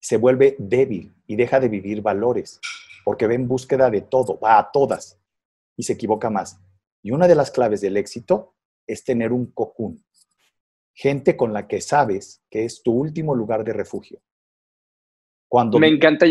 [0.00, 2.58] se vuelve débil y deja de vivir valores,
[3.04, 5.16] porque ve en búsqueda de todo, va a todas
[5.76, 6.60] y se equivoca más.
[7.04, 10.04] Y una de las claves del éxito es tener un cocoon,
[10.94, 14.20] gente con la que sabes que es tu último lugar de refugio.
[15.48, 16.26] Cuando, Me encanta,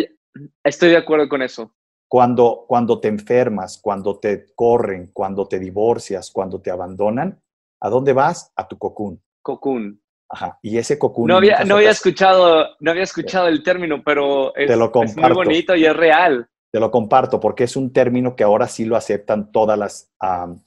[0.64, 1.76] estoy de acuerdo con eso.
[2.08, 7.42] Cuando, cuando te enfermas, cuando te corren, cuando te divorcias, cuando te abandonan,
[7.82, 8.52] ¿a dónde vas?
[8.56, 9.22] A tu cocoon.
[9.42, 10.00] Cocoon.
[10.30, 10.60] Ajá.
[10.62, 11.28] Y ese cocoon.
[11.28, 15.76] No había, no había escuchado, no había escuchado el término, pero es, es, muy bonito
[15.76, 16.48] y es real.
[16.72, 20.12] Te lo comparto porque es un término que ahora sí lo aceptan todas las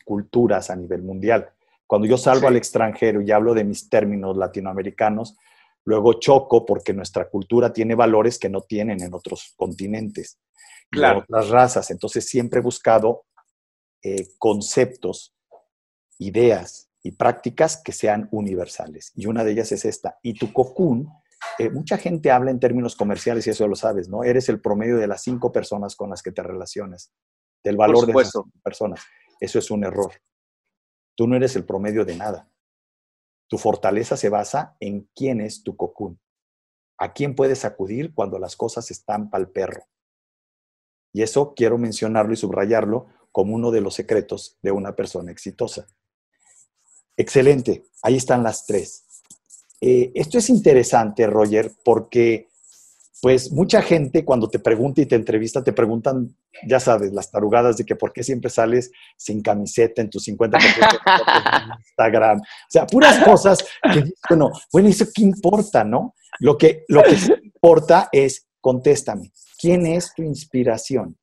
[0.04, 1.50] culturas a nivel mundial.
[1.86, 5.36] Cuando yo salgo al extranjero y hablo de mis términos latinoamericanos,
[5.84, 10.38] luego choco porque nuestra cultura tiene valores que no tienen en otros continentes,
[10.90, 11.18] claro.
[11.18, 11.90] en otras razas.
[11.90, 13.24] Entonces siempre he buscado
[14.02, 15.34] eh, conceptos,
[16.18, 19.12] ideas y prácticas que sean universales.
[19.14, 20.18] Y una de ellas es esta.
[20.22, 21.08] Y tu cocoon,
[21.58, 24.24] eh, mucha gente habla en términos comerciales y eso lo sabes, ¿no?
[24.24, 27.12] Eres el promedio de las cinco personas con las que te relacionas,
[27.62, 29.00] del valor de esas personas.
[29.38, 30.12] Eso es un error.
[31.16, 32.48] Tú no eres el promedio de nada.
[33.48, 36.20] Tu fortaleza se basa en quién es tu cocoon.
[36.98, 39.86] A quién puedes acudir cuando las cosas están pal perro.
[41.12, 45.86] Y eso quiero mencionarlo y subrayarlo como uno de los secretos de una persona exitosa.
[47.16, 49.04] Excelente, ahí están las tres.
[49.80, 52.48] Eh, esto es interesante, Roger, porque
[53.22, 57.76] pues mucha gente cuando te pregunta y te entrevista, te preguntan, ya sabes, las tarugadas
[57.76, 62.38] de que por qué siempre sales sin camiseta en tus 50% de Instagram.
[62.38, 66.14] O sea, puras cosas que, bueno, bueno, ¿eso qué importa, no?
[66.40, 71.16] Lo que, lo que importa es, contéstame, ¿quién es tu inspiración?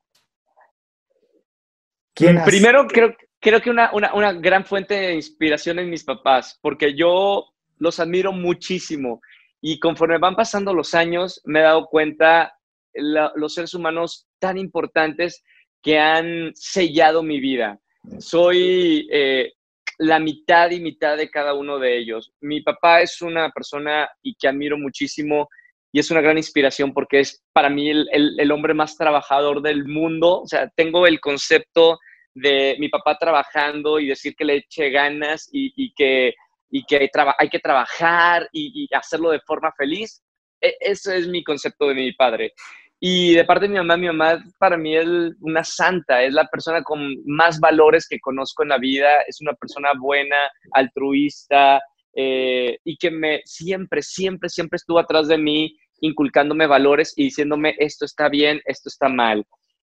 [2.16, 6.96] ¿Quién Primero, creo, creo que una, una, gran fuente de inspiración es mis papás, porque
[6.96, 7.46] yo
[7.78, 9.22] los admiro muchísimo
[9.66, 12.54] y conforme van pasando los años me he dado cuenta
[12.94, 15.42] los seres humanos tan importantes
[15.82, 17.80] que han sellado mi vida.
[18.20, 19.54] Soy eh,
[20.00, 22.34] la mitad y mitad de cada uno de ellos.
[22.42, 25.48] Mi papá es una persona y que admiro muchísimo
[25.94, 29.86] y es una gran inspiración porque es para mí el, el hombre más trabajador del
[29.86, 30.42] mundo.
[30.42, 31.98] O sea, tengo el concepto
[32.36, 36.34] de mi papá trabajando y decir que le eche ganas y, que,
[36.76, 37.08] y que
[37.38, 40.24] hay, que trabajar y, hacerlo de forma feliz.
[40.60, 42.54] E, ese es mi concepto de mi padre.
[43.00, 45.06] Y de parte de mi mamá, mi mamá para mí es
[45.42, 49.54] una santa, es la persona con más valores que conozco en la vida, es una
[49.54, 51.80] persona buena, altruista
[52.16, 57.76] eh, y que me siempre, siempre, siempre estuvo atrás de mí inculcándome valores y diciéndome
[57.78, 59.46] esto está bien, esto está mal.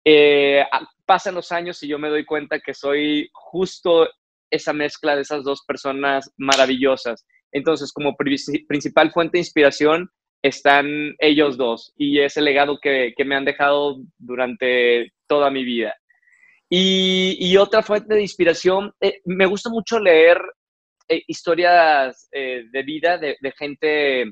[0.06, 0.64] Eh,
[1.08, 4.08] pasan los años y yo me doy cuenta que soy justo
[4.50, 7.26] esa mezcla de esas dos personas maravillosas.
[7.52, 10.10] Entonces, como principal fuente de inspiración
[10.44, 15.96] están ellos dos y ese legado que, me han dejado durante toda mi vida.
[16.70, 20.42] Y, otra fuente de inspiración, eh, me gusta mucho leer
[21.08, 24.26] eh, historias de vida de, de, gente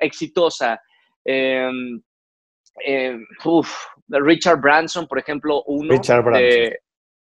[0.00, 0.80] exitosa.
[1.24, 2.02] Em,
[2.84, 3.16] eh,
[4.08, 5.92] Richard Branson, por ejemplo, uno.
[5.92, 6.74] Richard Branson.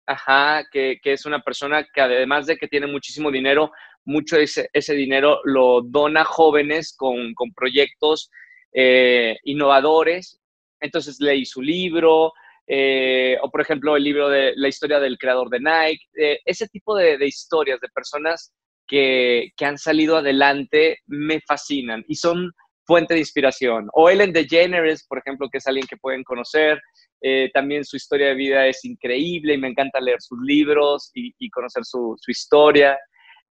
[0.07, 3.71] Ajá, que, es una persona que además de que tiene muchísimo dinero,
[4.05, 8.31] mucho de ese, dinero lo dona jóvenes con, proyectos
[8.73, 10.39] eh, innovadores.
[10.79, 12.31] Entonces leí su libro,
[12.67, 16.95] eh, o por ejemplo el libro de la historia del creador de Nike, ese tipo
[16.95, 18.53] de, historias de personas
[18.87, 22.53] que, que, han salido adelante me fascinan y son
[22.87, 23.89] fuente de inspiración.
[23.93, 26.81] O Ellen DeGeneres, por ejemplo, que es alguien que pueden conocer.
[27.21, 31.49] Eh, también su historia de vida es increíble y me encanta leer sus libros y,
[31.49, 32.97] conocer su, historia.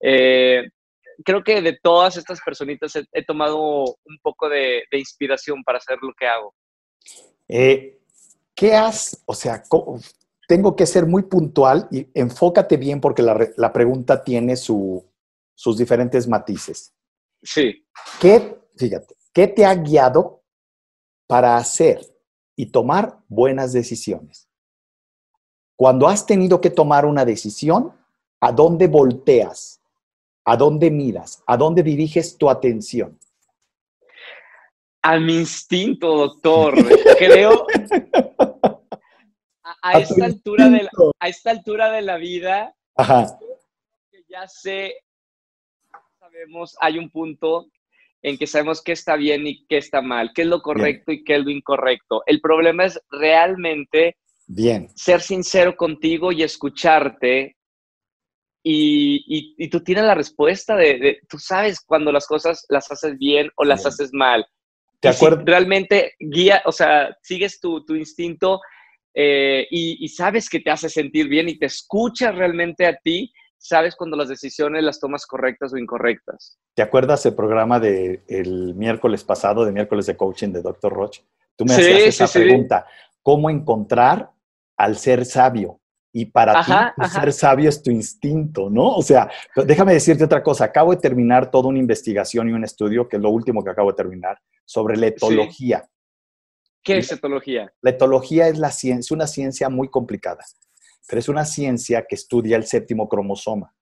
[0.01, 0.65] Eh,
[1.25, 6.13] creo que de todas estas personitas he, tomado un poco de, inspiración para hacer lo
[6.19, 6.55] que hago.
[7.49, 7.99] Eh,
[8.55, 9.63] ¿Qué has, o sea,
[10.49, 15.05] tengo que ser muy puntual y enfócate bien porque la, la pregunta tiene su,
[15.57, 16.95] sus diferentes matices.
[17.43, 17.85] Sí.
[18.21, 20.43] ¿Qué, fíjate, ¿Qué te ha guiado
[21.27, 22.01] para hacer
[22.57, 24.49] y tomar buenas decisiones?
[25.77, 27.93] Cuando has tenido que tomar una decisión,
[28.41, 29.83] ¿a dónde volteas?
[30.47, 31.43] ¿A dónde miras?
[31.47, 33.19] ¿A dónde diriges tu atención?
[35.03, 36.75] A mi instinto, doctor.
[37.19, 37.67] Creo,
[39.83, 42.75] a, esta altura de la, a esta altura de la vida,
[44.11, 44.95] que ya sé,
[46.19, 47.67] sabemos, hay un punto
[48.27, 51.23] en que sabemos qué está bien y qué está mal, qué es lo correcto y
[51.23, 52.25] qué es lo incorrecto.
[52.27, 54.17] El problema es realmente
[54.49, 54.89] bien.
[54.97, 57.57] ser sincero contigo y escucharte.
[58.65, 63.65] Y, tú tienes la respuesta de, tú sabes cuando las cosas las haces bien o
[63.65, 64.45] las haces mal.
[64.99, 65.45] ¿Te acuerdas?
[65.47, 68.61] realmente guía, o sea, sigues tu, tu instinto
[69.15, 73.97] eh, y, sabes que te hace sentir bien y te escuchas realmente a ti, sabes
[73.97, 76.59] cuando las decisiones las tomas correctas o incorrectas.
[76.75, 80.93] ¿Te acuerdas el programa del el miércoles pasado, de miércoles de coaching de Dr.
[80.93, 81.25] Roche?
[81.57, 82.87] Tú me hacías esa pregunta,
[83.23, 84.31] ¿cómo encontrar
[84.77, 85.81] al ser sabio?
[86.13, 86.73] Y para ti,
[87.11, 88.95] ser sabio es tu instinto, ¿no?
[88.95, 90.65] O sea, déjame decirte otra cosa.
[90.65, 93.91] Acabo de terminar toda una investigación y un estudio, que es lo último que acabo
[93.91, 95.87] de terminar, sobre la etología.
[96.83, 97.71] ¿Qué es etología?
[97.83, 100.43] La etología es la ciencia, una ciencia muy complicada,
[101.09, 103.73] pero es una ciencia que estudia el séptimo cromosoma.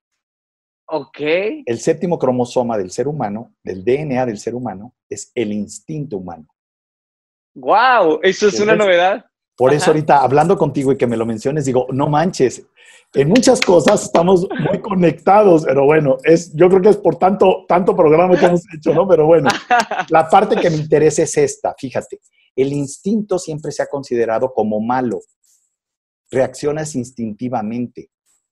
[0.87, 1.21] Ok.
[1.65, 6.47] El séptimo cromosoma del ser humano, del DNA del ser humano, es el instinto humano.
[7.55, 8.21] ¡Wow!
[8.23, 9.25] Eso es una novedad.
[9.57, 12.67] Por eso ahorita hablando contigo y que me lo menciones, digo, no manches,
[13.15, 17.65] en muchas cosas estamos muy conectados, pero bueno, es, yo creo que es por tanto,
[17.69, 19.07] tanto programa que hemos hecho, ¿no?
[19.07, 19.49] Pero bueno,
[20.09, 22.21] la parte que me interesa es esta, fíjate,
[22.57, 25.21] el instinto siempre se ha considerado como malo.
[26.35, 28.11] Reaccionas instintivamente.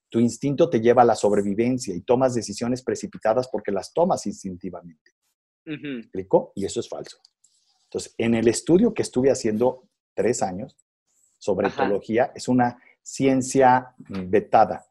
[0.09, 5.13] Tu instinto te lleva a la sobrevivencia y tomas decisiones precipitadas porque las tomas instintivamente.
[5.65, 7.19] ¿Me Y eso es falso.
[7.85, 10.77] Entonces, en el estudio que estuve haciendo tres años
[11.39, 14.85] sobre etología, es una ciencia vetada.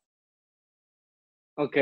[1.56, 1.77] Ok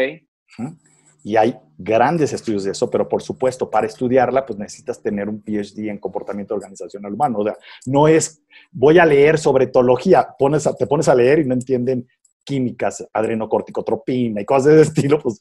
[1.23, 5.41] y hay grandes estudios de eso, pero por supuesto, para estudiarla, pues necesitas tener un
[5.41, 7.39] PhD en comportamiento organizacional humano.
[7.39, 11.45] O sea, no es, voy a leer sobre etología, pones te pones a leer y
[11.45, 12.07] no entienden
[12.43, 15.39] químicas, adrenocorticotropina y cosas de ese estilo, pues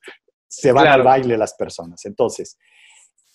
[0.48, 2.04] se van al baile las personas.
[2.04, 2.58] Entonces,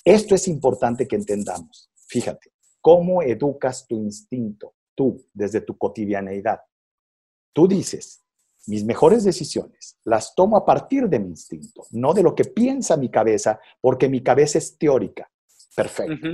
[0.03, 1.89] esto es importante que entendamos.
[2.07, 2.51] Fíjate,
[2.81, 6.59] ¿cómo educas tu instinto tú desde tu cotidianeidad?
[7.53, 8.22] Tú dices,
[8.67, 12.97] mis mejores decisiones las tomo a partir de mi instinto, no de lo que piensa
[12.97, 15.29] mi cabeza, porque mi cabeza es teórica.
[15.75, 16.27] Perfecto.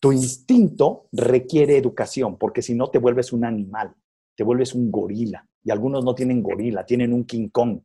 [0.00, 3.94] Tu instinto requiere educación, porque si no te vuelves un animal,
[4.36, 5.46] te vuelves un gorila.
[5.62, 7.80] Y algunos no tienen gorila, tienen un King Kong.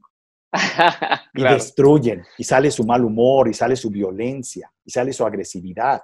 [1.33, 6.01] y destruyen, y sale su mal humor, y sale su violencia, y sale su agresividad.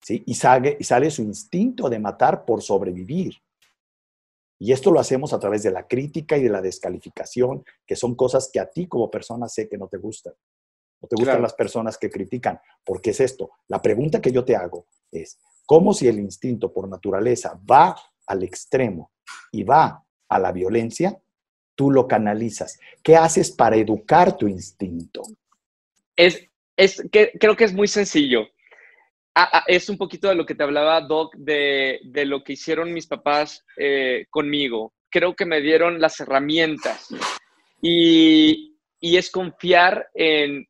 [0.00, 0.22] ¿sí?
[0.24, 3.34] Y, sale, y sale su instinto de matar por sobrevivir.
[4.58, 8.14] Y esto lo hacemos a través de la crítica y de la descalificación, que son
[8.16, 10.34] cosas que a ti como persona sé que no te gustan.
[11.00, 12.60] No te gustan las personas que critican.
[12.84, 13.50] porque es esto?
[13.68, 18.42] La pregunta que yo te hago es, ¿cómo si el instinto por naturaleza va al
[18.42, 19.12] extremo
[19.52, 21.20] y va a la violencia,
[21.76, 22.80] tú lo canalizas?
[23.02, 25.22] ¿Qué haces para educar tu instinto?
[26.16, 26.42] Es,
[26.76, 28.48] es que, creo que es muy sencillo.
[29.40, 32.92] Ah, ah, es un poquito de lo que te hablaba, Doc, de, lo que hicieron
[32.92, 34.92] mis papás eh, conmigo.
[35.08, 37.06] Creo que me dieron las herramientas
[37.80, 40.66] y, es confiar en,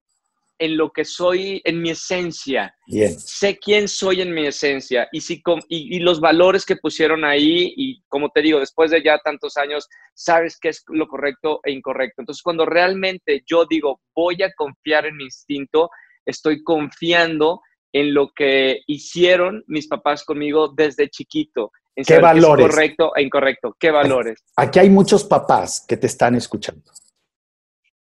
[0.59, 2.75] lo que soy, en mi esencia.
[3.17, 8.03] Sé quién soy en mi esencia y, si, y, los valores que pusieron ahí y
[8.07, 12.21] como te digo, después de ya tantos años, sabes qué es lo correcto e incorrecto.
[12.21, 15.89] Entonces, cuando realmente yo digo, voy a confiar en mi instinto,
[16.27, 21.73] estoy confiando en lo que hicieron mis papás conmigo desde chiquito.
[21.97, 22.67] En ¿Qué valores?
[22.67, 23.77] es correcto e incorrecto.
[23.79, 24.45] ¿Qué valores?
[24.57, 26.93] Aquí hay muchos papás que te están escuchando.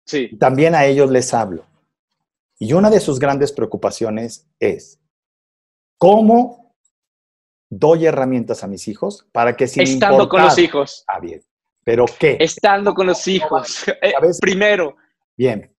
[0.05, 0.35] Sí.
[0.37, 1.65] También a ellos les hablo.
[2.57, 4.99] Y una de sus grandes preocupaciones es,
[5.97, 6.65] ¿cómo
[7.69, 11.03] doy herramientas a mis hijos para que si Estando con los hijos.
[11.07, 11.43] Ah, bien.
[11.83, 12.37] ¿Pero qué?
[12.39, 13.85] Estando con los hijos.
[14.01, 14.95] Eh, primero.
[15.37, 15.71] Bien.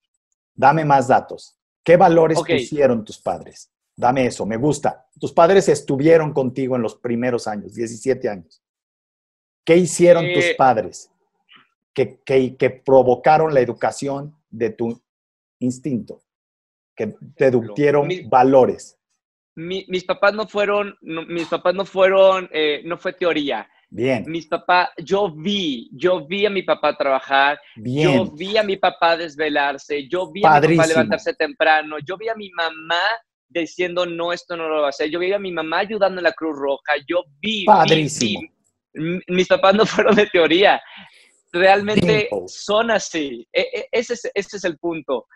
[0.54, 1.56] Dame más datos.
[1.82, 3.70] ¿Qué valores pusieron tus padres?
[3.96, 5.06] Dame eso, me gusta.
[5.18, 8.62] Tus padres estuvieron contigo en los primeros años, 17 años.
[9.64, 11.10] ¿Qué hicieron tus eh, padres
[11.94, 15.02] que, que, provocaron la educación de tu
[15.60, 16.20] instinto?
[16.94, 18.98] Que te educieron valores.
[19.54, 23.66] mis papás no fueron, mis papás no fueron, eh, no fue teoría.
[23.88, 24.24] Bien.
[24.26, 28.12] Mis papás, yo vi, yo vi a mi papá trabajar, Bien.
[28.12, 32.28] yo vi a mi papá desvelarse, yo vi a mi papá levantarse temprano, yo vi
[32.28, 33.00] a mi mamá
[33.48, 35.10] diciendo, no, esto no lo va a hacer.
[35.10, 38.42] Yo vi a mi mamá ayudando en la Cruz Roja, yo vi, Padrísimo.
[39.28, 40.80] mis papás no fueron de teoría,
[41.52, 43.46] realmente son así.
[43.52, 45.26] E, e, ese, es, ese es el punto.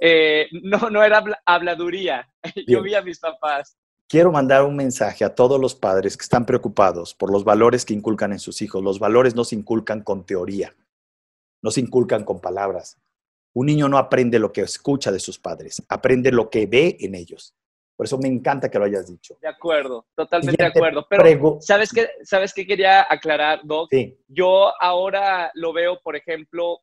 [0.00, 2.28] Eh, no, no era habladuría.
[2.66, 3.76] Yo vi a mis papás.
[4.08, 7.94] quiero mandar un mensaje a todos los padres que están preocupados por los valores que
[7.94, 8.82] inculcan en sus hijos.
[8.82, 10.74] Los valores no se inculcan con teoría,
[11.62, 12.98] no se inculcan con palabras.
[13.54, 17.14] Un niño no aprende lo que escucha de sus padres, aprende lo que ve en
[17.14, 17.54] ellos.
[17.98, 19.36] Por eso me encanta que lo hayas dicho.
[19.42, 21.04] De acuerdo, totalmente de acuerdo.
[21.10, 23.90] Pero, ¿sabes qué, ¿sabes qué quería aclarar, Doc?
[24.28, 26.78] Yo ahora lo veo, por ejemplo,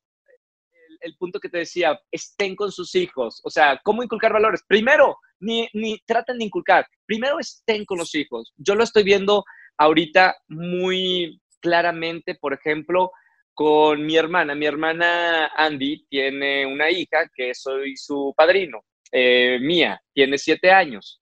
[0.99, 3.39] el, punto que te decía, estén con sus hijos.
[3.45, 4.61] O sea, ¿cómo inculcar valores?
[4.67, 6.85] Primero, ni, ni traten de inculcar.
[7.05, 8.51] Primero estén con los hijos.
[8.57, 9.45] Yo lo estoy viendo
[9.77, 13.13] ahorita muy claramente, por ejemplo,
[13.53, 14.53] con mi hermana.
[14.53, 18.83] Mi hermana Andy tiene una hija que soy su padrino.
[19.17, 21.21] Eh, mía, tiene siete años.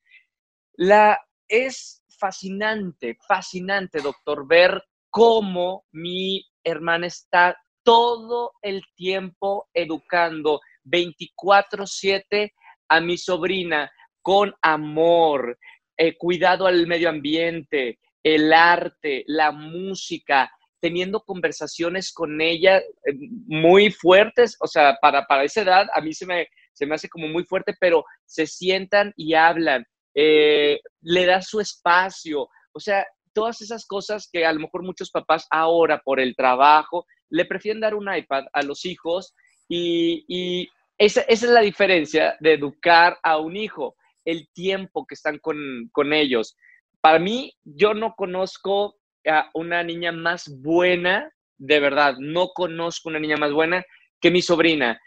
[0.77, 12.51] La, es fascinante, fascinante, doctor, ver cómo mi hermana está todo el tiempo educando 24/7
[12.89, 13.91] a mi sobrina
[14.23, 15.59] con amor,
[15.95, 23.13] eh, cuidado al medio ambiente, el arte, la música, teniendo conversaciones con ella eh,
[23.45, 27.09] muy fuertes, o sea, para, para esa edad a mí se me, se me hace
[27.09, 33.05] como muy fuerte, pero se sientan y hablan, eh, le da su espacio, o sea,
[33.33, 37.81] todas esas cosas que a lo mejor muchos papás ahora por el trabajo le prefieren
[37.81, 39.33] dar un iPad a los hijos
[39.67, 40.69] y,
[40.99, 45.57] esa, es la diferencia de educar a un hijo, el tiempo que están con,
[45.91, 46.55] con ellos.
[47.01, 48.95] Para mí, yo no conozco
[49.27, 53.83] a una niña más buena, de verdad, no conozco una niña más buena
[54.21, 54.99] que mi sobrina.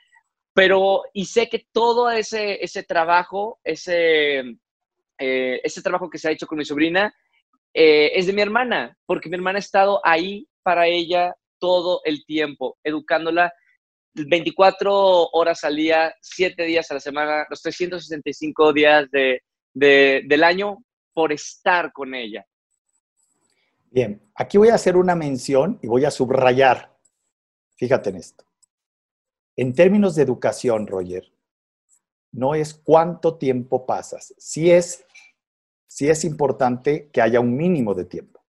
[0.56, 4.38] Pero, y sé que todo ese, ese trabajo, ese,
[5.18, 7.14] eh, ese trabajo que se ha hecho con mi sobrina,
[7.74, 12.24] eh, es de mi hermana, porque mi hermana ha estado ahí para ella todo el
[12.24, 13.52] tiempo, educándola
[14.14, 19.42] 24 horas al día, 7 días a la semana, los 365 días de,
[19.74, 20.78] del año
[21.12, 22.46] por estar con ella.
[23.90, 26.96] Bien, aquí voy a hacer una mención y voy a subrayar.
[27.76, 28.46] Fíjate en esto.
[29.56, 31.32] En términos de educación, Roger,
[32.32, 35.04] no es cuánto tiempo pasas, sí es,
[35.86, 38.44] sí es importante que haya un mínimo de tiempo.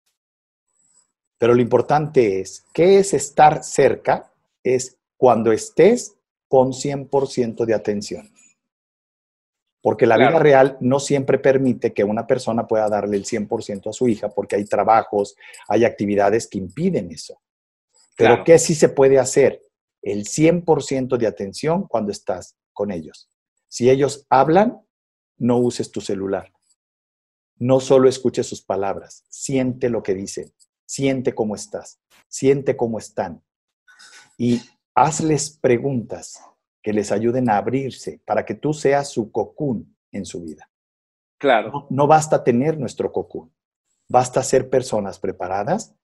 [1.38, 4.32] Pero lo importante es, ¿qué es estar cerca?
[4.64, 6.16] Es cuando estés
[6.48, 8.32] con 100% de atención.
[9.82, 13.92] Porque la vida real no siempre permite que una persona pueda darle el 100% a
[13.92, 15.36] su hija porque hay trabajos,
[15.68, 17.40] hay actividades que impiden eso.
[18.16, 19.62] Pero ¿qué sí se puede hacer?
[20.06, 23.28] El 100% de atención cuando estás con ellos.
[23.66, 24.80] Si ellos hablan,
[25.36, 26.52] no uses tu celular.
[27.56, 30.52] No solo escuches sus palabras, siente lo que dicen,
[30.86, 33.42] siente cómo estás, siente cómo están.
[34.38, 34.62] Y
[34.94, 36.40] hazles preguntas
[36.82, 40.70] que les ayuden a abrirse para que tú seas su cocún en su vida.
[41.38, 41.72] Claro.
[41.72, 43.52] No, no basta tener nuestro cocún,
[44.08, 45.96] basta ser personas preparadas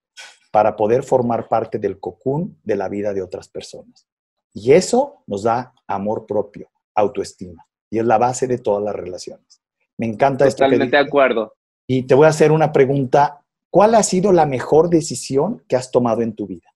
[0.52, 4.06] para poder formar parte del cocún de la vida de otras personas.
[4.52, 7.66] Y eso nos da amor propio, autoestima.
[7.90, 9.62] Y es la base de todas las relaciones.
[9.96, 10.62] Me encanta esto.
[10.62, 11.54] Totalmente de acuerdo.
[11.86, 13.40] Y te voy a hacer una pregunta.
[13.70, 16.68] ¿Cuál ha sido la mejor decisión que has tomado en tu vida?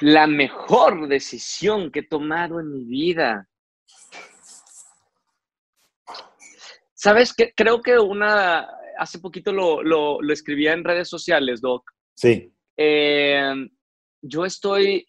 [0.00, 3.48] la mejor decisión que he tomado en mi vida.
[6.94, 8.68] Sabes que creo que una,
[8.98, 11.90] hace poquito lo, lo, escribía en redes sociales, Doc.
[12.14, 12.52] Sí.
[12.76, 13.54] Eh,
[14.22, 15.06] yo estoy,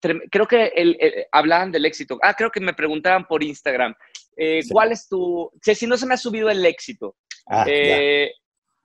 [0.00, 0.96] creo que el,
[1.32, 2.18] hablaban del éxito.
[2.22, 3.94] Ah, creo que me preguntaban por Instagram.
[4.36, 7.16] Eh, ¿Cuál es tu, si no se me ha subido el éxito?
[7.46, 8.32] Ah, eh,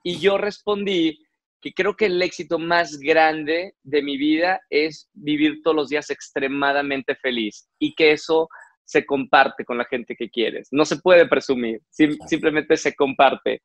[0.02, 1.18] y yo respondí
[1.60, 6.10] que creo que el éxito más grande de mi vida es vivir todos los días
[6.10, 8.48] extremadamente feliz y que eso
[8.84, 10.68] se comparte con la gente que quieres.
[10.70, 13.62] No se puede presumir, simplemente se comparte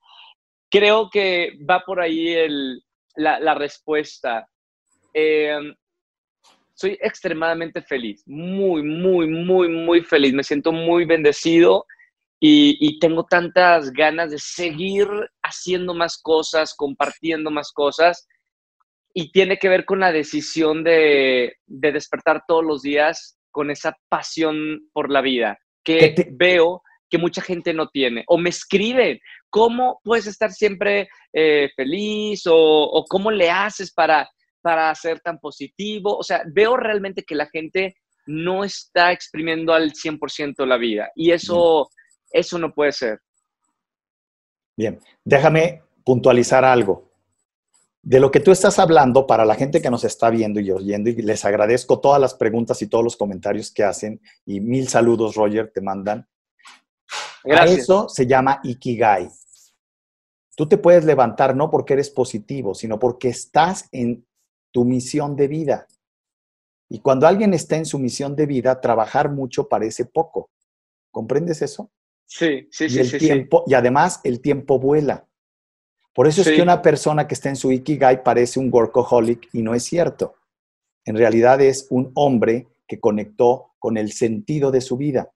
[0.72, 2.36] creo que va por ahí
[3.16, 4.48] la, respuesta.
[5.14, 5.76] Em,
[6.74, 10.34] soy extremadamente feliz, muy, muy, muy, muy feliz.
[10.34, 11.86] Me siento muy bendecido
[12.40, 15.08] y, tengo tantas ganas de seguir
[15.44, 18.28] haciendo más cosas, compartiendo más cosas.
[19.14, 24.90] Y tiene que ver con la decisión de, despertar todos los días con esa pasión
[24.94, 28.24] por la vida, que veo que mucha gente no tiene.
[28.28, 29.20] O me escriben,
[29.52, 32.44] ¿cómo puedes estar siempre eh, feliz?
[32.48, 34.28] O, cómo le haces para,
[34.62, 36.18] para ser tan positivo?
[36.18, 37.96] O sea, veo realmente que la gente
[38.26, 41.12] no está exprimiendo al 100% la vida.
[41.16, 41.90] Y eso,
[42.32, 43.20] eso no puede ser.
[44.76, 47.12] Bien, déjame puntualizar algo.
[48.04, 51.12] De lo que tú estás hablando, para la gente que nos está viendo y oyendo,
[51.12, 55.36] y les agradezco todas las preguntas y todos los comentarios que hacen, y mil saludos,
[55.36, 56.28] Roger, te mandan
[57.44, 57.80] Gracias.
[57.80, 59.30] eso se llama Ikigai.
[60.62, 64.28] Tú te puedes levantar no porque eres positivo, sino porque estás en
[64.70, 65.88] tu misión de vida.
[66.88, 70.52] Y cuando alguien está en su misión de vida, trabajar mucho parece poco.
[71.10, 71.90] ¿Comprendes eso?
[72.28, 75.26] Sí, sí, y sí, el sí, tiempo, Y además el tiempo vuela.
[76.14, 76.56] Por eso es Sí.
[76.58, 80.36] que una persona que está en su Ikigai parece un workaholic y no es cierto.
[81.06, 85.32] En realidad es un hombre que conectó con el sentido de su vida,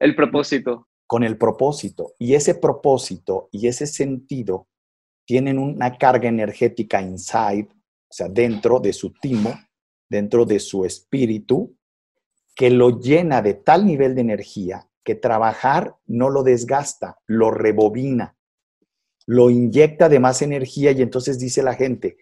[0.00, 0.88] El propósito.
[1.06, 2.14] Con el propósito.
[2.18, 4.68] Y ese propósito y ese sentido
[5.26, 9.54] tienen una carga energética inside, o sea, dentro de su timo,
[10.08, 11.76] dentro de su espíritu,
[12.54, 18.36] que lo llena de tal nivel de energía que trabajar no lo desgasta, lo rebobina,
[19.26, 22.16] lo inyecta de más energía y entonces dice la gente,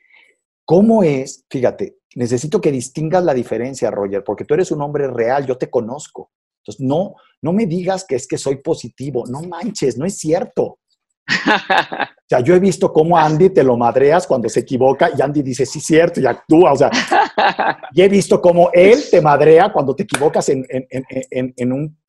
[0.64, 1.44] ¿cómo es?
[1.48, 5.70] Fíjate, necesito que distingas la diferencia, Roger, porque tú eres un hombre real, yo te
[5.70, 6.32] conozco.
[6.64, 10.78] Entonces, no, no me digas que es que soy positivo, no manches, no es cierto.
[12.24, 15.20] O sea, yo he visto cómo a Andy te lo madreas cuando se equivoca y
[15.20, 16.72] Andy dice, sí, cierto, y actúa.
[16.72, 16.90] O sea,
[17.92, 21.72] y he visto cómo él te madrea cuando te equivocas en, en- en- en- en
[21.74, 22.00] un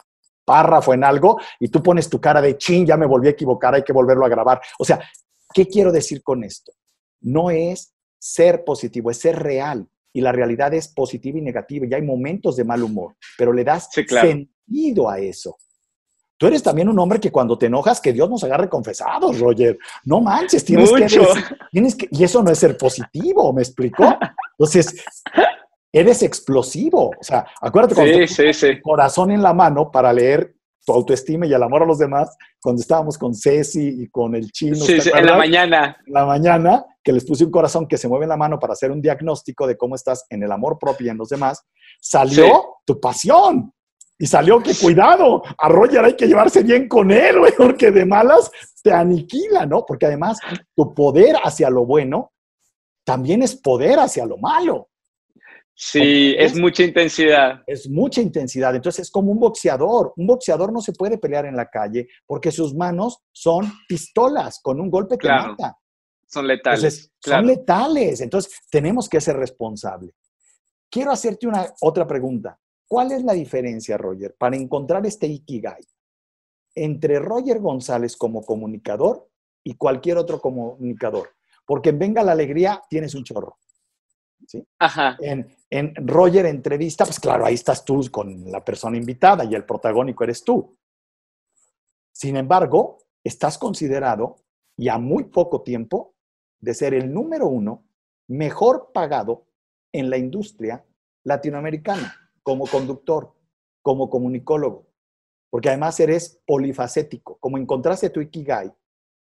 [0.46, 3.76] párrafo, en algo, y tú pones tu cara de chin, ya me volví a equivocar,
[3.76, 4.62] hay que volverlo a grabar.
[4.80, 5.02] O sea,
[5.54, 6.72] ¿qué quiero decir con esto?
[7.20, 9.86] No es ser positivo, es ser real.
[10.14, 13.64] Y la realidad es positiva y negativa, y hay momentos de mal humor, pero le
[13.64, 14.30] das Sí, claro.
[14.30, 15.58] sentido a eso.
[16.38, 19.78] Tú eres también un hombre que cuando te enojas, que Dios nos agarre confesados, Roger.
[20.06, 21.22] No manches, tienes que, Mucho.
[21.22, 24.18] decir- tienes que, y eso no es ser positivo, ¿me explicó?
[24.58, 25.04] Entonces,
[25.92, 27.12] eres explosivo.
[27.20, 30.54] O sea, acuérdate cuando Sí, te sí, corazón en la mano para leer
[30.86, 34.52] tu autoestima y el amor a los demás, cuando estábamos con Ceci y con el
[34.52, 35.98] chino, Sí, ¿te sí, en la mañana.
[36.06, 38.74] En la mañana, que les puse un corazón que se mueve en la mano para
[38.74, 41.64] hacer un diagnóstico de cómo estás en el amor propio y en los demás,
[42.00, 42.52] salió Sí.
[42.86, 43.74] tu pasión.
[44.18, 48.06] Y salió que cuidado, a Roger hay que llevarse bien con él, güey, porque de
[48.06, 48.50] malas
[48.82, 49.84] te aniquila, ¿no?
[49.86, 50.40] Porque además
[50.76, 52.32] tu poder hacia lo bueno
[53.06, 54.88] también es poder hacia lo malo.
[55.76, 57.62] Sí, es mucha intensidad.
[57.66, 58.76] Es mucha intensidad.
[58.76, 60.14] Entonces es como un boxeador.
[60.16, 64.60] Un boxeador no se puede pelear en la calle porque sus manos son pistolas.
[64.62, 65.50] Con un golpe te Claro.
[65.50, 65.78] mata.
[66.34, 66.84] Son letales.
[66.84, 67.42] Entonces, claro.
[67.42, 68.22] son letales.
[68.22, 70.16] Entonces, tenemos que ser responsables.
[70.90, 72.60] Quiero hacerte una otra pregunta.
[72.88, 75.82] ¿Cuál es la diferencia, Roger, para encontrar este Ikigai
[76.74, 79.30] entre Roger González como comunicador
[79.64, 81.30] y cualquier otro comunicador?
[81.68, 83.60] Porque en Venga la Alegría tienes un chorro.
[84.48, 84.66] ¿sí?
[84.80, 85.16] Ajá.
[85.22, 89.66] En, en Roger entrevista, pues claro, ahí estás tú con la persona invitada y el
[89.66, 90.76] protagónico eres tú.
[92.12, 94.38] Sin embargo, estás considerado,
[94.76, 96.13] y a muy poco tiempo,
[96.64, 97.84] de ser el número uno
[98.28, 99.46] mejor pagado
[99.92, 100.84] en la industria
[101.26, 103.34] latinoamericana, como conductor,
[103.82, 104.88] como comunicólogo,
[105.50, 108.72] porque además eres polifacético, como encontraste tu Ikigai.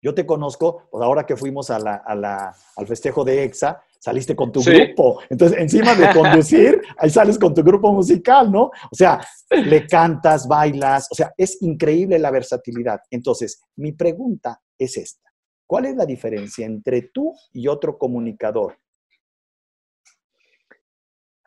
[0.02, 3.82] Yo te conozco, pues ahora que fuimos a la- a la- al festejo de EXA,
[4.00, 4.72] saliste con tu Sí.
[4.72, 5.20] grupo.
[5.30, 8.64] Entonces, encima de conducir, ahí sales con tu grupo musical, ¿no?
[8.92, 13.00] O sea, le cantas, bailas, o sea, es increíble la versatilidad.
[13.10, 15.33] Entonces, mi pregunta es esta.
[15.68, 18.78] ¿Cuál es la diferencia entre tú y otro comunicador?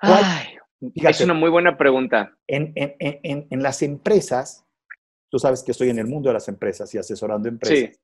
[0.01, 0.23] ¿Cuál?
[0.25, 0.47] Ay,
[0.95, 2.37] Fíjate, es una muy buena pregunta.
[2.47, 4.65] en, en- en- en- las empresas,
[5.31, 7.99] tú sabes que estoy en el mundo de las empresas y asesorando empresas,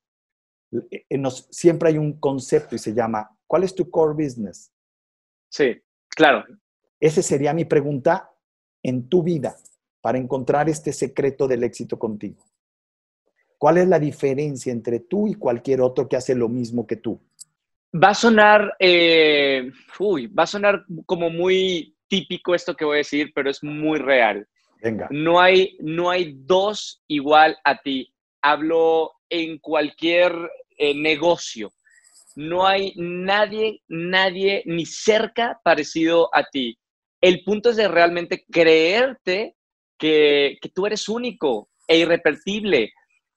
[0.90, 4.72] eh, eh, nos- siempre hay un concepto y se llama, ¿cuál es tu core business?
[5.50, 6.44] Sí, claro.
[6.98, 8.30] Esa sería mi pregunta
[8.82, 9.54] en tu vida
[10.00, 12.42] para encontrar este secreto del éxito contigo.
[13.62, 17.20] ¿Cuál es la diferencia entre tú y cualquier otro que hace lo mismo que tú?
[17.94, 23.06] Va a sonar, eh, uy, va a sonar como muy típico esto que voy a
[23.06, 24.48] decir, pero es muy real.
[24.82, 25.06] Venga.
[25.12, 28.12] No hay, no hay dos igual a ti.
[28.42, 30.34] Hablo en cualquier
[30.76, 31.72] eh, negocio.
[32.34, 36.76] No hay nadie, nadie ni cerca parecido a ti.
[37.20, 39.54] El punto es de realmente creerte
[39.96, 42.92] que, que tú eres único e irrepetible.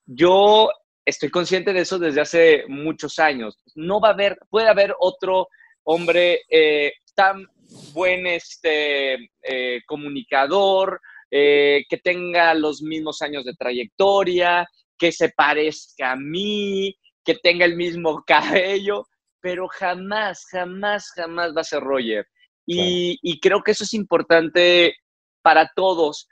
[0.06, 0.70] Yo
[1.04, 3.58] estoy consciente de eso desde hace muchos años.
[3.74, 5.48] No va a haber, puede haber otro
[5.84, 7.46] hombre eh, tan
[7.92, 11.00] buen este, eh, comunicador,
[11.30, 17.64] eh, que tenga los mismos años de trayectoria, que se parezca a mí, que tenga
[17.64, 19.06] el mismo cabello,
[19.40, 22.26] pero jamás, jamás, jamás va a ser Roger.
[22.64, 24.96] Y, y creo que eso es importante
[25.42, 26.28] para todos,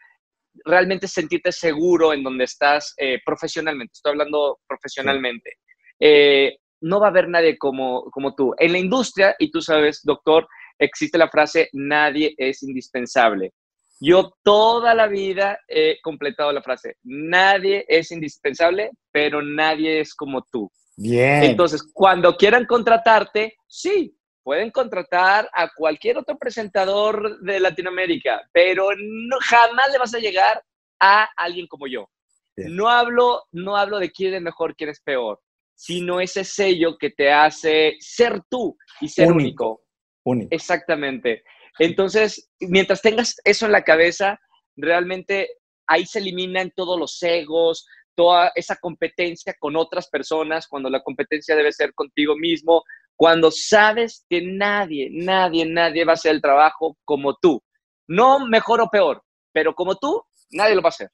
[0.64, 3.92] realmente sentirte seguro en donde estás eh, profesionalmente.
[3.92, 5.58] Estoy hablando profesionalmente.
[5.98, 8.54] Eh, no va a haber nadie como, como tú.
[8.58, 10.46] En la industria, y tú sabes, doctor,
[10.78, 13.52] existe la frase, nadie es indispensable.
[14.00, 20.44] Yo toda la vida he completado la frase, nadie es indispensable, pero nadie es como
[20.50, 20.70] tú.
[20.96, 21.44] Bien.
[21.44, 24.14] Entonces, cuando quieran contratarte, sí,
[24.44, 30.62] pueden contratar a cualquier otro presentador de Latinoamérica, pero no, jamás le vas a llegar
[31.00, 32.08] a alguien como yo.
[32.56, 35.40] No hablo, no hablo de quién es mejor, quién es peor,
[35.74, 39.82] sino ese sello que te hace ser tú y ser único.
[40.24, 40.54] Único.
[40.54, 41.42] Exactamente.
[41.78, 44.38] Entonces, mientras tengas eso en la cabeza,
[44.76, 45.48] realmente
[45.86, 51.56] ahí se eliminan todos los egos, toda esa competencia con otras personas, cuando la competencia
[51.56, 52.84] debe ser contigo mismo,
[53.16, 57.62] cuando sabes que nadie, nadie, nadie va a hacer el trabajo como tú.
[58.06, 61.10] No mejor o peor, pero como tú, nadie lo va a hacer.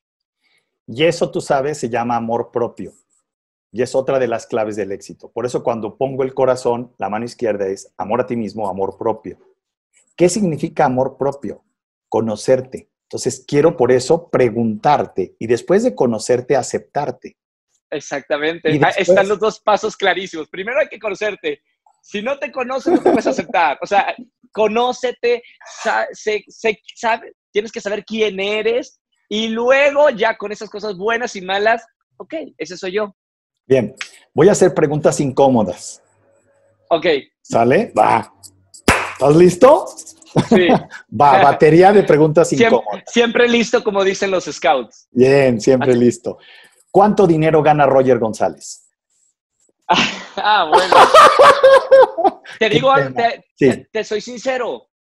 [0.87, 2.93] Y eso tú sabes se llama amor propio.
[3.73, 5.31] Y es otra de las claves del éxito.
[5.31, 8.99] Por eso cuando pongo el corazón, la mano izquierda es amor a ti mismo, amor
[8.99, 9.39] propio.
[10.17, 11.63] ¿Qué significa amor propio?
[12.09, 12.91] Conocerte.
[13.05, 17.37] Entonces quiero por eso preguntarte y después de conocerte, aceptarte.
[17.91, 18.79] Exactamente.
[18.83, 20.49] Ah, están los dos pasos clarísimos.
[20.49, 21.63] Primero hay que conocerte.
[22.01, 23.79] Si no te conoces, no te puedes aceptar.
[23.83, 24.15] O sea,
[24.53, 25.43] conócete,
[27.53, 31.85] tienes que saber quién eres y luego ya con esas cosas buenas y malas,
[32.17, 33.15] ok, ese soy yo.
[33.67, 33.95] Bien,
[34.35, 36.03] voy a hacer preguntas incómodas.
[36.89, 37.07] Ok.
[37.41, 37.93] ¿Sale?
[37.97, 38.33] Va.
[39.13, 39.87] ¿Estás listo?
[40.49, 40.69] Sí.
[41.21, 43.05] Va, batería de preguntas incómodas.
[43.07, 45.07] Siempre listo, como dicen los scouts.
[45.13, 46.39] Bien, siempre listo.
[46.91, 48.89] ¿Cuánto dinero gana Roger González?
[50.37, 50.95] ah, bueno.
[52.61, 52.93] te digo,
[53.57, 54.91] te, te, soy sincero.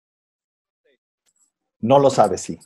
[1.80, 2.58] No lo sabes, sí.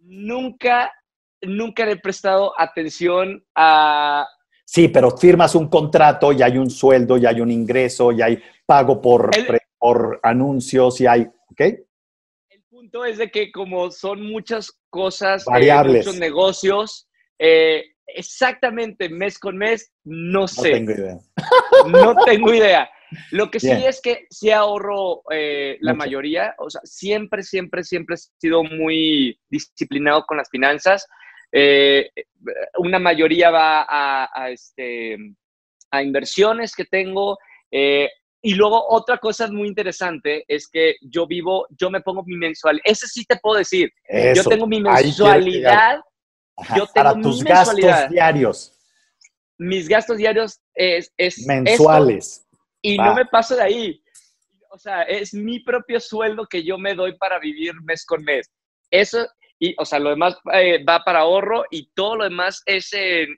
[0.00, 0.92] Nunca,
[1.40, 4.28] nunca le he prestado atención a...
[4.66, 8.42] Sí, pero firmas un contrato y hay un sueldo, y hay un ingreso, y hay
[8.66, 9.30] pago por,
[9.78, 11.60] por anuncios, y hay, ¿ok?
[12.50, 19.08] El punto es de que como son muchas cosas, eh, variables, muchos negocios, eh, exactamente
[19.08, 20.80] mes con mes, no sé.
[20.80, 21.18] No tengo idea.
[21.86, 22.90] No tengo idea.
[23.30, 28.16] Lo que sí es que sí ahorro eh, la mayoría, o sea, siempre, siempre, siempre
[28.16, 31.06] he sido muy disciplinado con las finanzas.
[31.52, 32.10] Eh,
[32.78, 35.16] una mayoría va a, este,
[35.90, 37.38] a inversiones que tengo.
[37.70, 38.08] Eh,
[38.42, 42.80] y luego otra cosa muy interesante es que yo vivo, yo me pongo mi mensual.
[42.84, 43.90] Ese sí te puedo decir.
[44.34, 46.00] Yo tengo mi mensualidad.
[46.76, 48.70] yo tengo para tus gastos diarios.
[49.56, 52.43] Mis gastos diarios es, es mensuales
[52.84, 54.02] y no me paso de ahí.
[54.70, 58.50] O sea, es mi propio sueldo que yo me doy para vivir mes con mes.
[58.90, 59.26] Eso,
[59.58, 63.34] y, o sea, lo demás eh, va para ahorro y todo lo demás es en,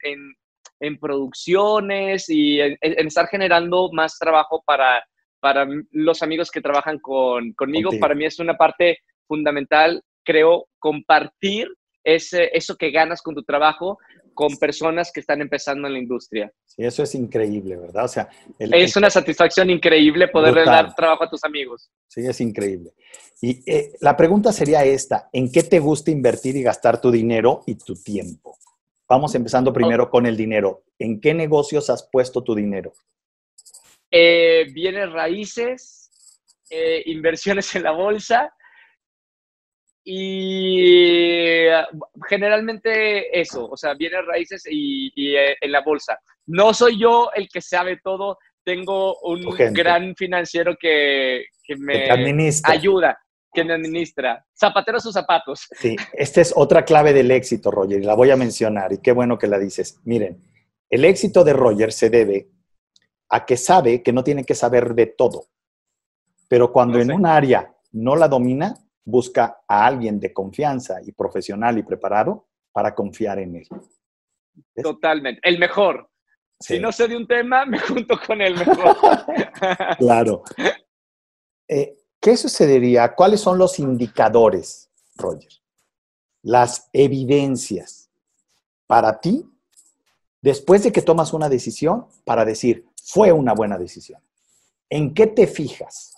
[0.80, 5.04] en, producciones y en, estar generando más trabajo para,
[5.38, 7.90] para los amigos que trabajan con, conmigo.
[8.00, 11.68] Para mí es una parte fundamental, creo, compartir
[12.02, 13.96] ese, eso que ganas con tu trabajo
[14.36, 16.52] con personas que están empezando en la industria.
[16.66, 18.04] Sí, eso es increíble, ¿verdad?
[18.04, 18.28] O sea,
[18.58, 21.90] es una satisfacción increíble poderle dar trabajo a tus amigos.
[22.06, 22.92] Sí, es increíble.
[23.40, 27.62] Y eh, la pregunta sería esta, ¿en qué te gusta invertir y gastar tu dinero
[27.66, 28.56] y tu tiempo?
[29.08, 30.84] Vamos empezando primero con el dinero.
[30.98, 32.92] ¿En qué negocios has puesto tu dinero?
[34.10, 36.10] Eh, bienes raíces,
[36.70, 38.52] eh, inversiones en la bolsa
[40.08, 41.66] y
[42.28, 46.16] generalmente eso, o sea, bienes raíces y, eh, en la bolsa.
[46.46, 49.42] No soy yo el que sabe todo, tengo un
[49.72, 51.46] gran financiero que,
[51.78, 52.08] me
[52.62, 53.18] ayuda,
[53.52, 54.46] que me administra.
[54.56, 55.66] Zapatero sus zapatos.
[55.72, 59.10] Sí, esta es otra clave del éxito, Roger, y la voy a mencionar, y qué
[59.10, 59.98] bueno que la dices.
[60.04, 60.40] Miren,
[60.88, 62.48] el éxito de Roger se debe
[63.28, 65.46] a que sabe que no tiene que saber de todo,
[66.46, 71.78] pero cuando en un área no la domina, busca a alguien de confianza y profesional
[71.78, 73.68] y preparado para confiar en él.
[74.82, 75.40] Totalmente.
[75.42, 76.10] El mejor.
[76.58, 78.96] Si no sé de un tema, me junto con el mejor.
[79.98, 80.42] claro.
[81.68, 83.14] Eh, ¿Qué sucedería?
[83.14, 85.52] ¿Cuáles son los indicadores, Roger?
[86.42, 88.10] Las evidencias
[88.86, 89.44] para ti
[90.40, 94.20] después de que tomas una decisión para decir, fue una buena decisión.
[94.88, 96.14] ¿En qué te fijas?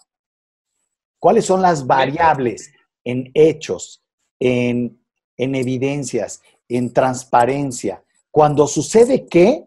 [1.19, 2.73] ¿Cuáles son las variables
[3.09, 4.05] en hechos,
[4.39, 5.01] en,
[5.39, 8.05] evidencias, en transparencia.
[8.31, 9.65] Cuando sucede qué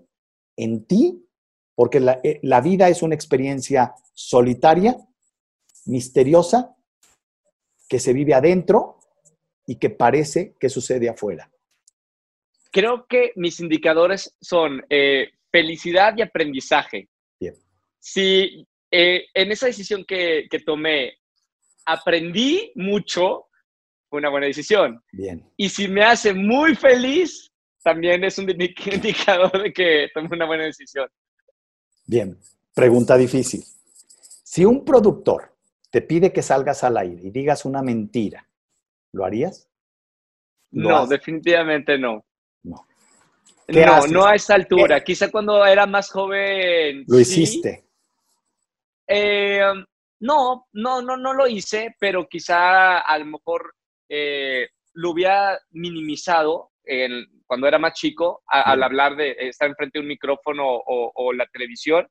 [0.55, 1.25] en ti,
[1.73, 4.95] porque la, eh, la vida es una experiencia solitaria,
[5.85, 6.75] misteriosa,
[7.89, 8.99] que se vive adentro
[9.65, 11.51] y que parece que sucede afuera.
[12.71, 17.09] Creo que mis indicadores son eh, felicidad y aprendizaje.
[17.39, 17.55] Bien.
[17.97, 21.20] Si eh, en esa decisión que, que tomé
[21.85, 23.47] aprendí mucho,
[24.09, 25.01] fue una buena decisión.
[25.11, 25.49] Bien.
[25.57, 27.51] Y si me hace muy feliz,
[27.83, 31.07] también es un indicador de que tomé una buena decisión.
[32.05, 32.37] Bien,
[32.73, 33.63] pregunta difícil.
[34.43, 35.55] Si un productor
[35.89, 38.47] te pide que salgas al aire y digas una mentira,
[39.13, 39.67] ¿lo harías?
[40.71, 42.23] no, definitivamente no.
[42.63, 42.87] No.
[43.67, 45.03] No, no a esa altura.
[45.03, 47.03] Quizá cuando era más joven.
[47.07, 47.85] Lo hiciste.
[49.07, 49.61] Eh,
[50.21, 53.73] no, no, no, no lo hice, pero quizá a lo mejor
[54.07, 56.69] eh, lo hubiera minimizado
[57.45, 62.07] cuando era más chico al hablar de estar enfrente de un micrófono o, la televisión,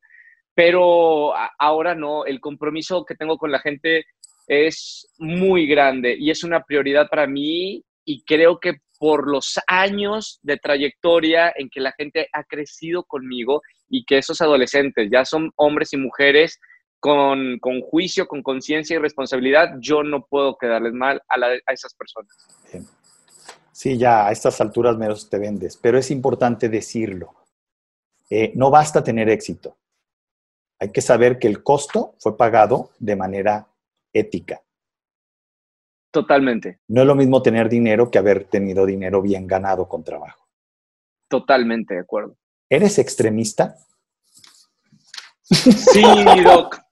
[0.54, 4.04] pero ahora no, el compromiso que tengo con la gente
[4.46, 10.38] es muy grande y es una prioridad para mí y creo que por los años
[10.42, 15.52] de trayectoria en que la gente ha crecido conmigo y que esos adolescentes ya son
[15.56, 16.58] hombres y mujeres
[17.00, 17.58] con,
[17.90, 22.30] juicio, con conciencia y responsabilidad, yo no puedo quedarles mal a, esas personas.
[23.72, 27.34] Sí, ya a estas alturas menos te vendes, pero es importante decirlo.
[28.28, 29.78] Eh, no basta tener éxito.
[30.78, 33.66] Hay que saber que el costo fue pagado de manera
[34.12, 34.62] ética.
[36.10, 36.80] Totalmente.
[36.88, 40.48] No es lo mismo tener dinero que haber tenido dinero bien ganado con trabajo.
[41.28, 42.36] Totalmente de acuerdo.
[42.68, 43.76] ¿Eres extremista?
[45.44, 46.02] Sí,
[46.44, 46.89] Doc.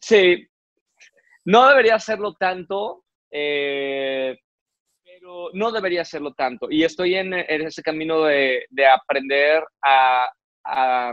[0.00, 0.46] Sí,
[1.44, 4.36] no debería hacerlo tanto, eh,
[5.04, 6.68] pero no debería hacerlo tanto.
[6.70, 10.28] Y estoy en, ese camino de, aprender a,
[10.64, 11.12] a,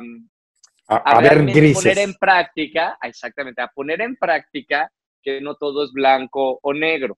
[0.86, 4.90] poner en práctica, exactamente, a poner en práctica
[5.22, 7.18] que no todo es blanco o negro.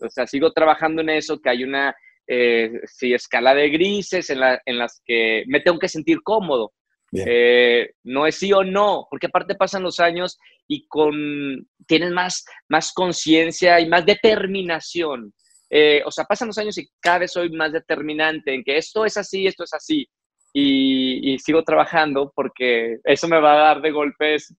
[0.00, 1.94] O sea, sigo trabajando en eso, que hay una
[2.26, 2.70] eh,
[3.00, 6.72] escala de grises en, en las que me tengo que sentir cómodo.
[7.12, 12.44] Eh, no es sí o no, porque aparte pasan los años y con, tienes más,
[12.68, 15.32] más conciencia y más determinación.
[15.70, 19.04] Eh, o sea, pasan los años y cada vez soy más determinante en que esto
[19.04, 20.08] es así, esto es así.
[20.52, 24.54] Y, sigo trabajando porque eso me va a dar de golpes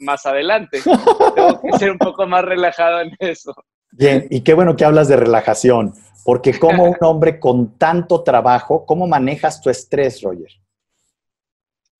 [0.00, 0.80] más adelante.
[0.82, 3.54] Tengo que ser un poco más relajado en eso.
[3.92, 5.94] Bien, y qué bueno que hablas de relajación,
[6.24, 10.50] porque como un hombre con tanto trabajo, ¿cómo manejas tu estrés, Roger?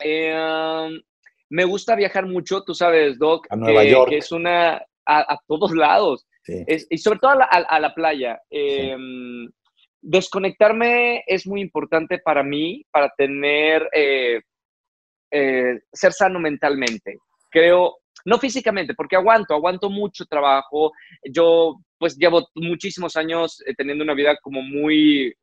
[0.00, 0.88] Eh,
[1.48, 3.46] me gusta viajar mucho, tú sabes, Doc.
[3.50, 4.10] A Nueva York.
[4.10, 4.82] Que es una.
[5.06, 6.26] a, todos lados.
[6.46, 8.40] y sobre todo a la, playa.
[8.50, 9.48] Em,
[10.00, 13.88] desconectarme es muy importante para mí, para tener.
[13.92, 14.40] Eh,
[15.32, 17.18] eh, ser sano mentalmente.
[17.50, 20.92] Creo, no físicamente, porque aguanto, aguanto mucho trabajo.
[21.24, 25.34] Yo, pues, llevo muchísimos años teniendo una vida como muy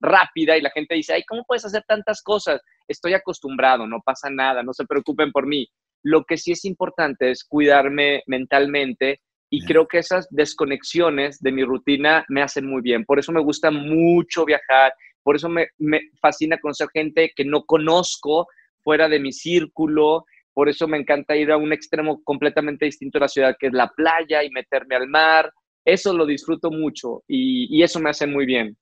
[0.00, 2.60] rápida y la gente dice, ay, ¿cómo puedes hacer tantas cosas?
[2.88, 5.68] Estoy acostumbrado, no pasa nada, no se preocupen por mí.
[6.02, 9.20] Lo que sí es importante es cuidarme mentalmente
[9.50, 13.04] y creo que esas desconexiones de mi rutina me hacen muy bien.
[13.04, 17.64] Por eso me gusta mucho viajar, por eso me, me fascina conocer gente que no
[17.64, 18.46] conozco
[18.82, 23.20] fuera de mi círculo, por eso me encanta ir a un extremo completamente distinto de
[23.20, 25.52] la ciudad, que es la playa y meterme al mar.
[25.84, 28.76] Eso lo disfruto mucho y, y eso me hace muy bien.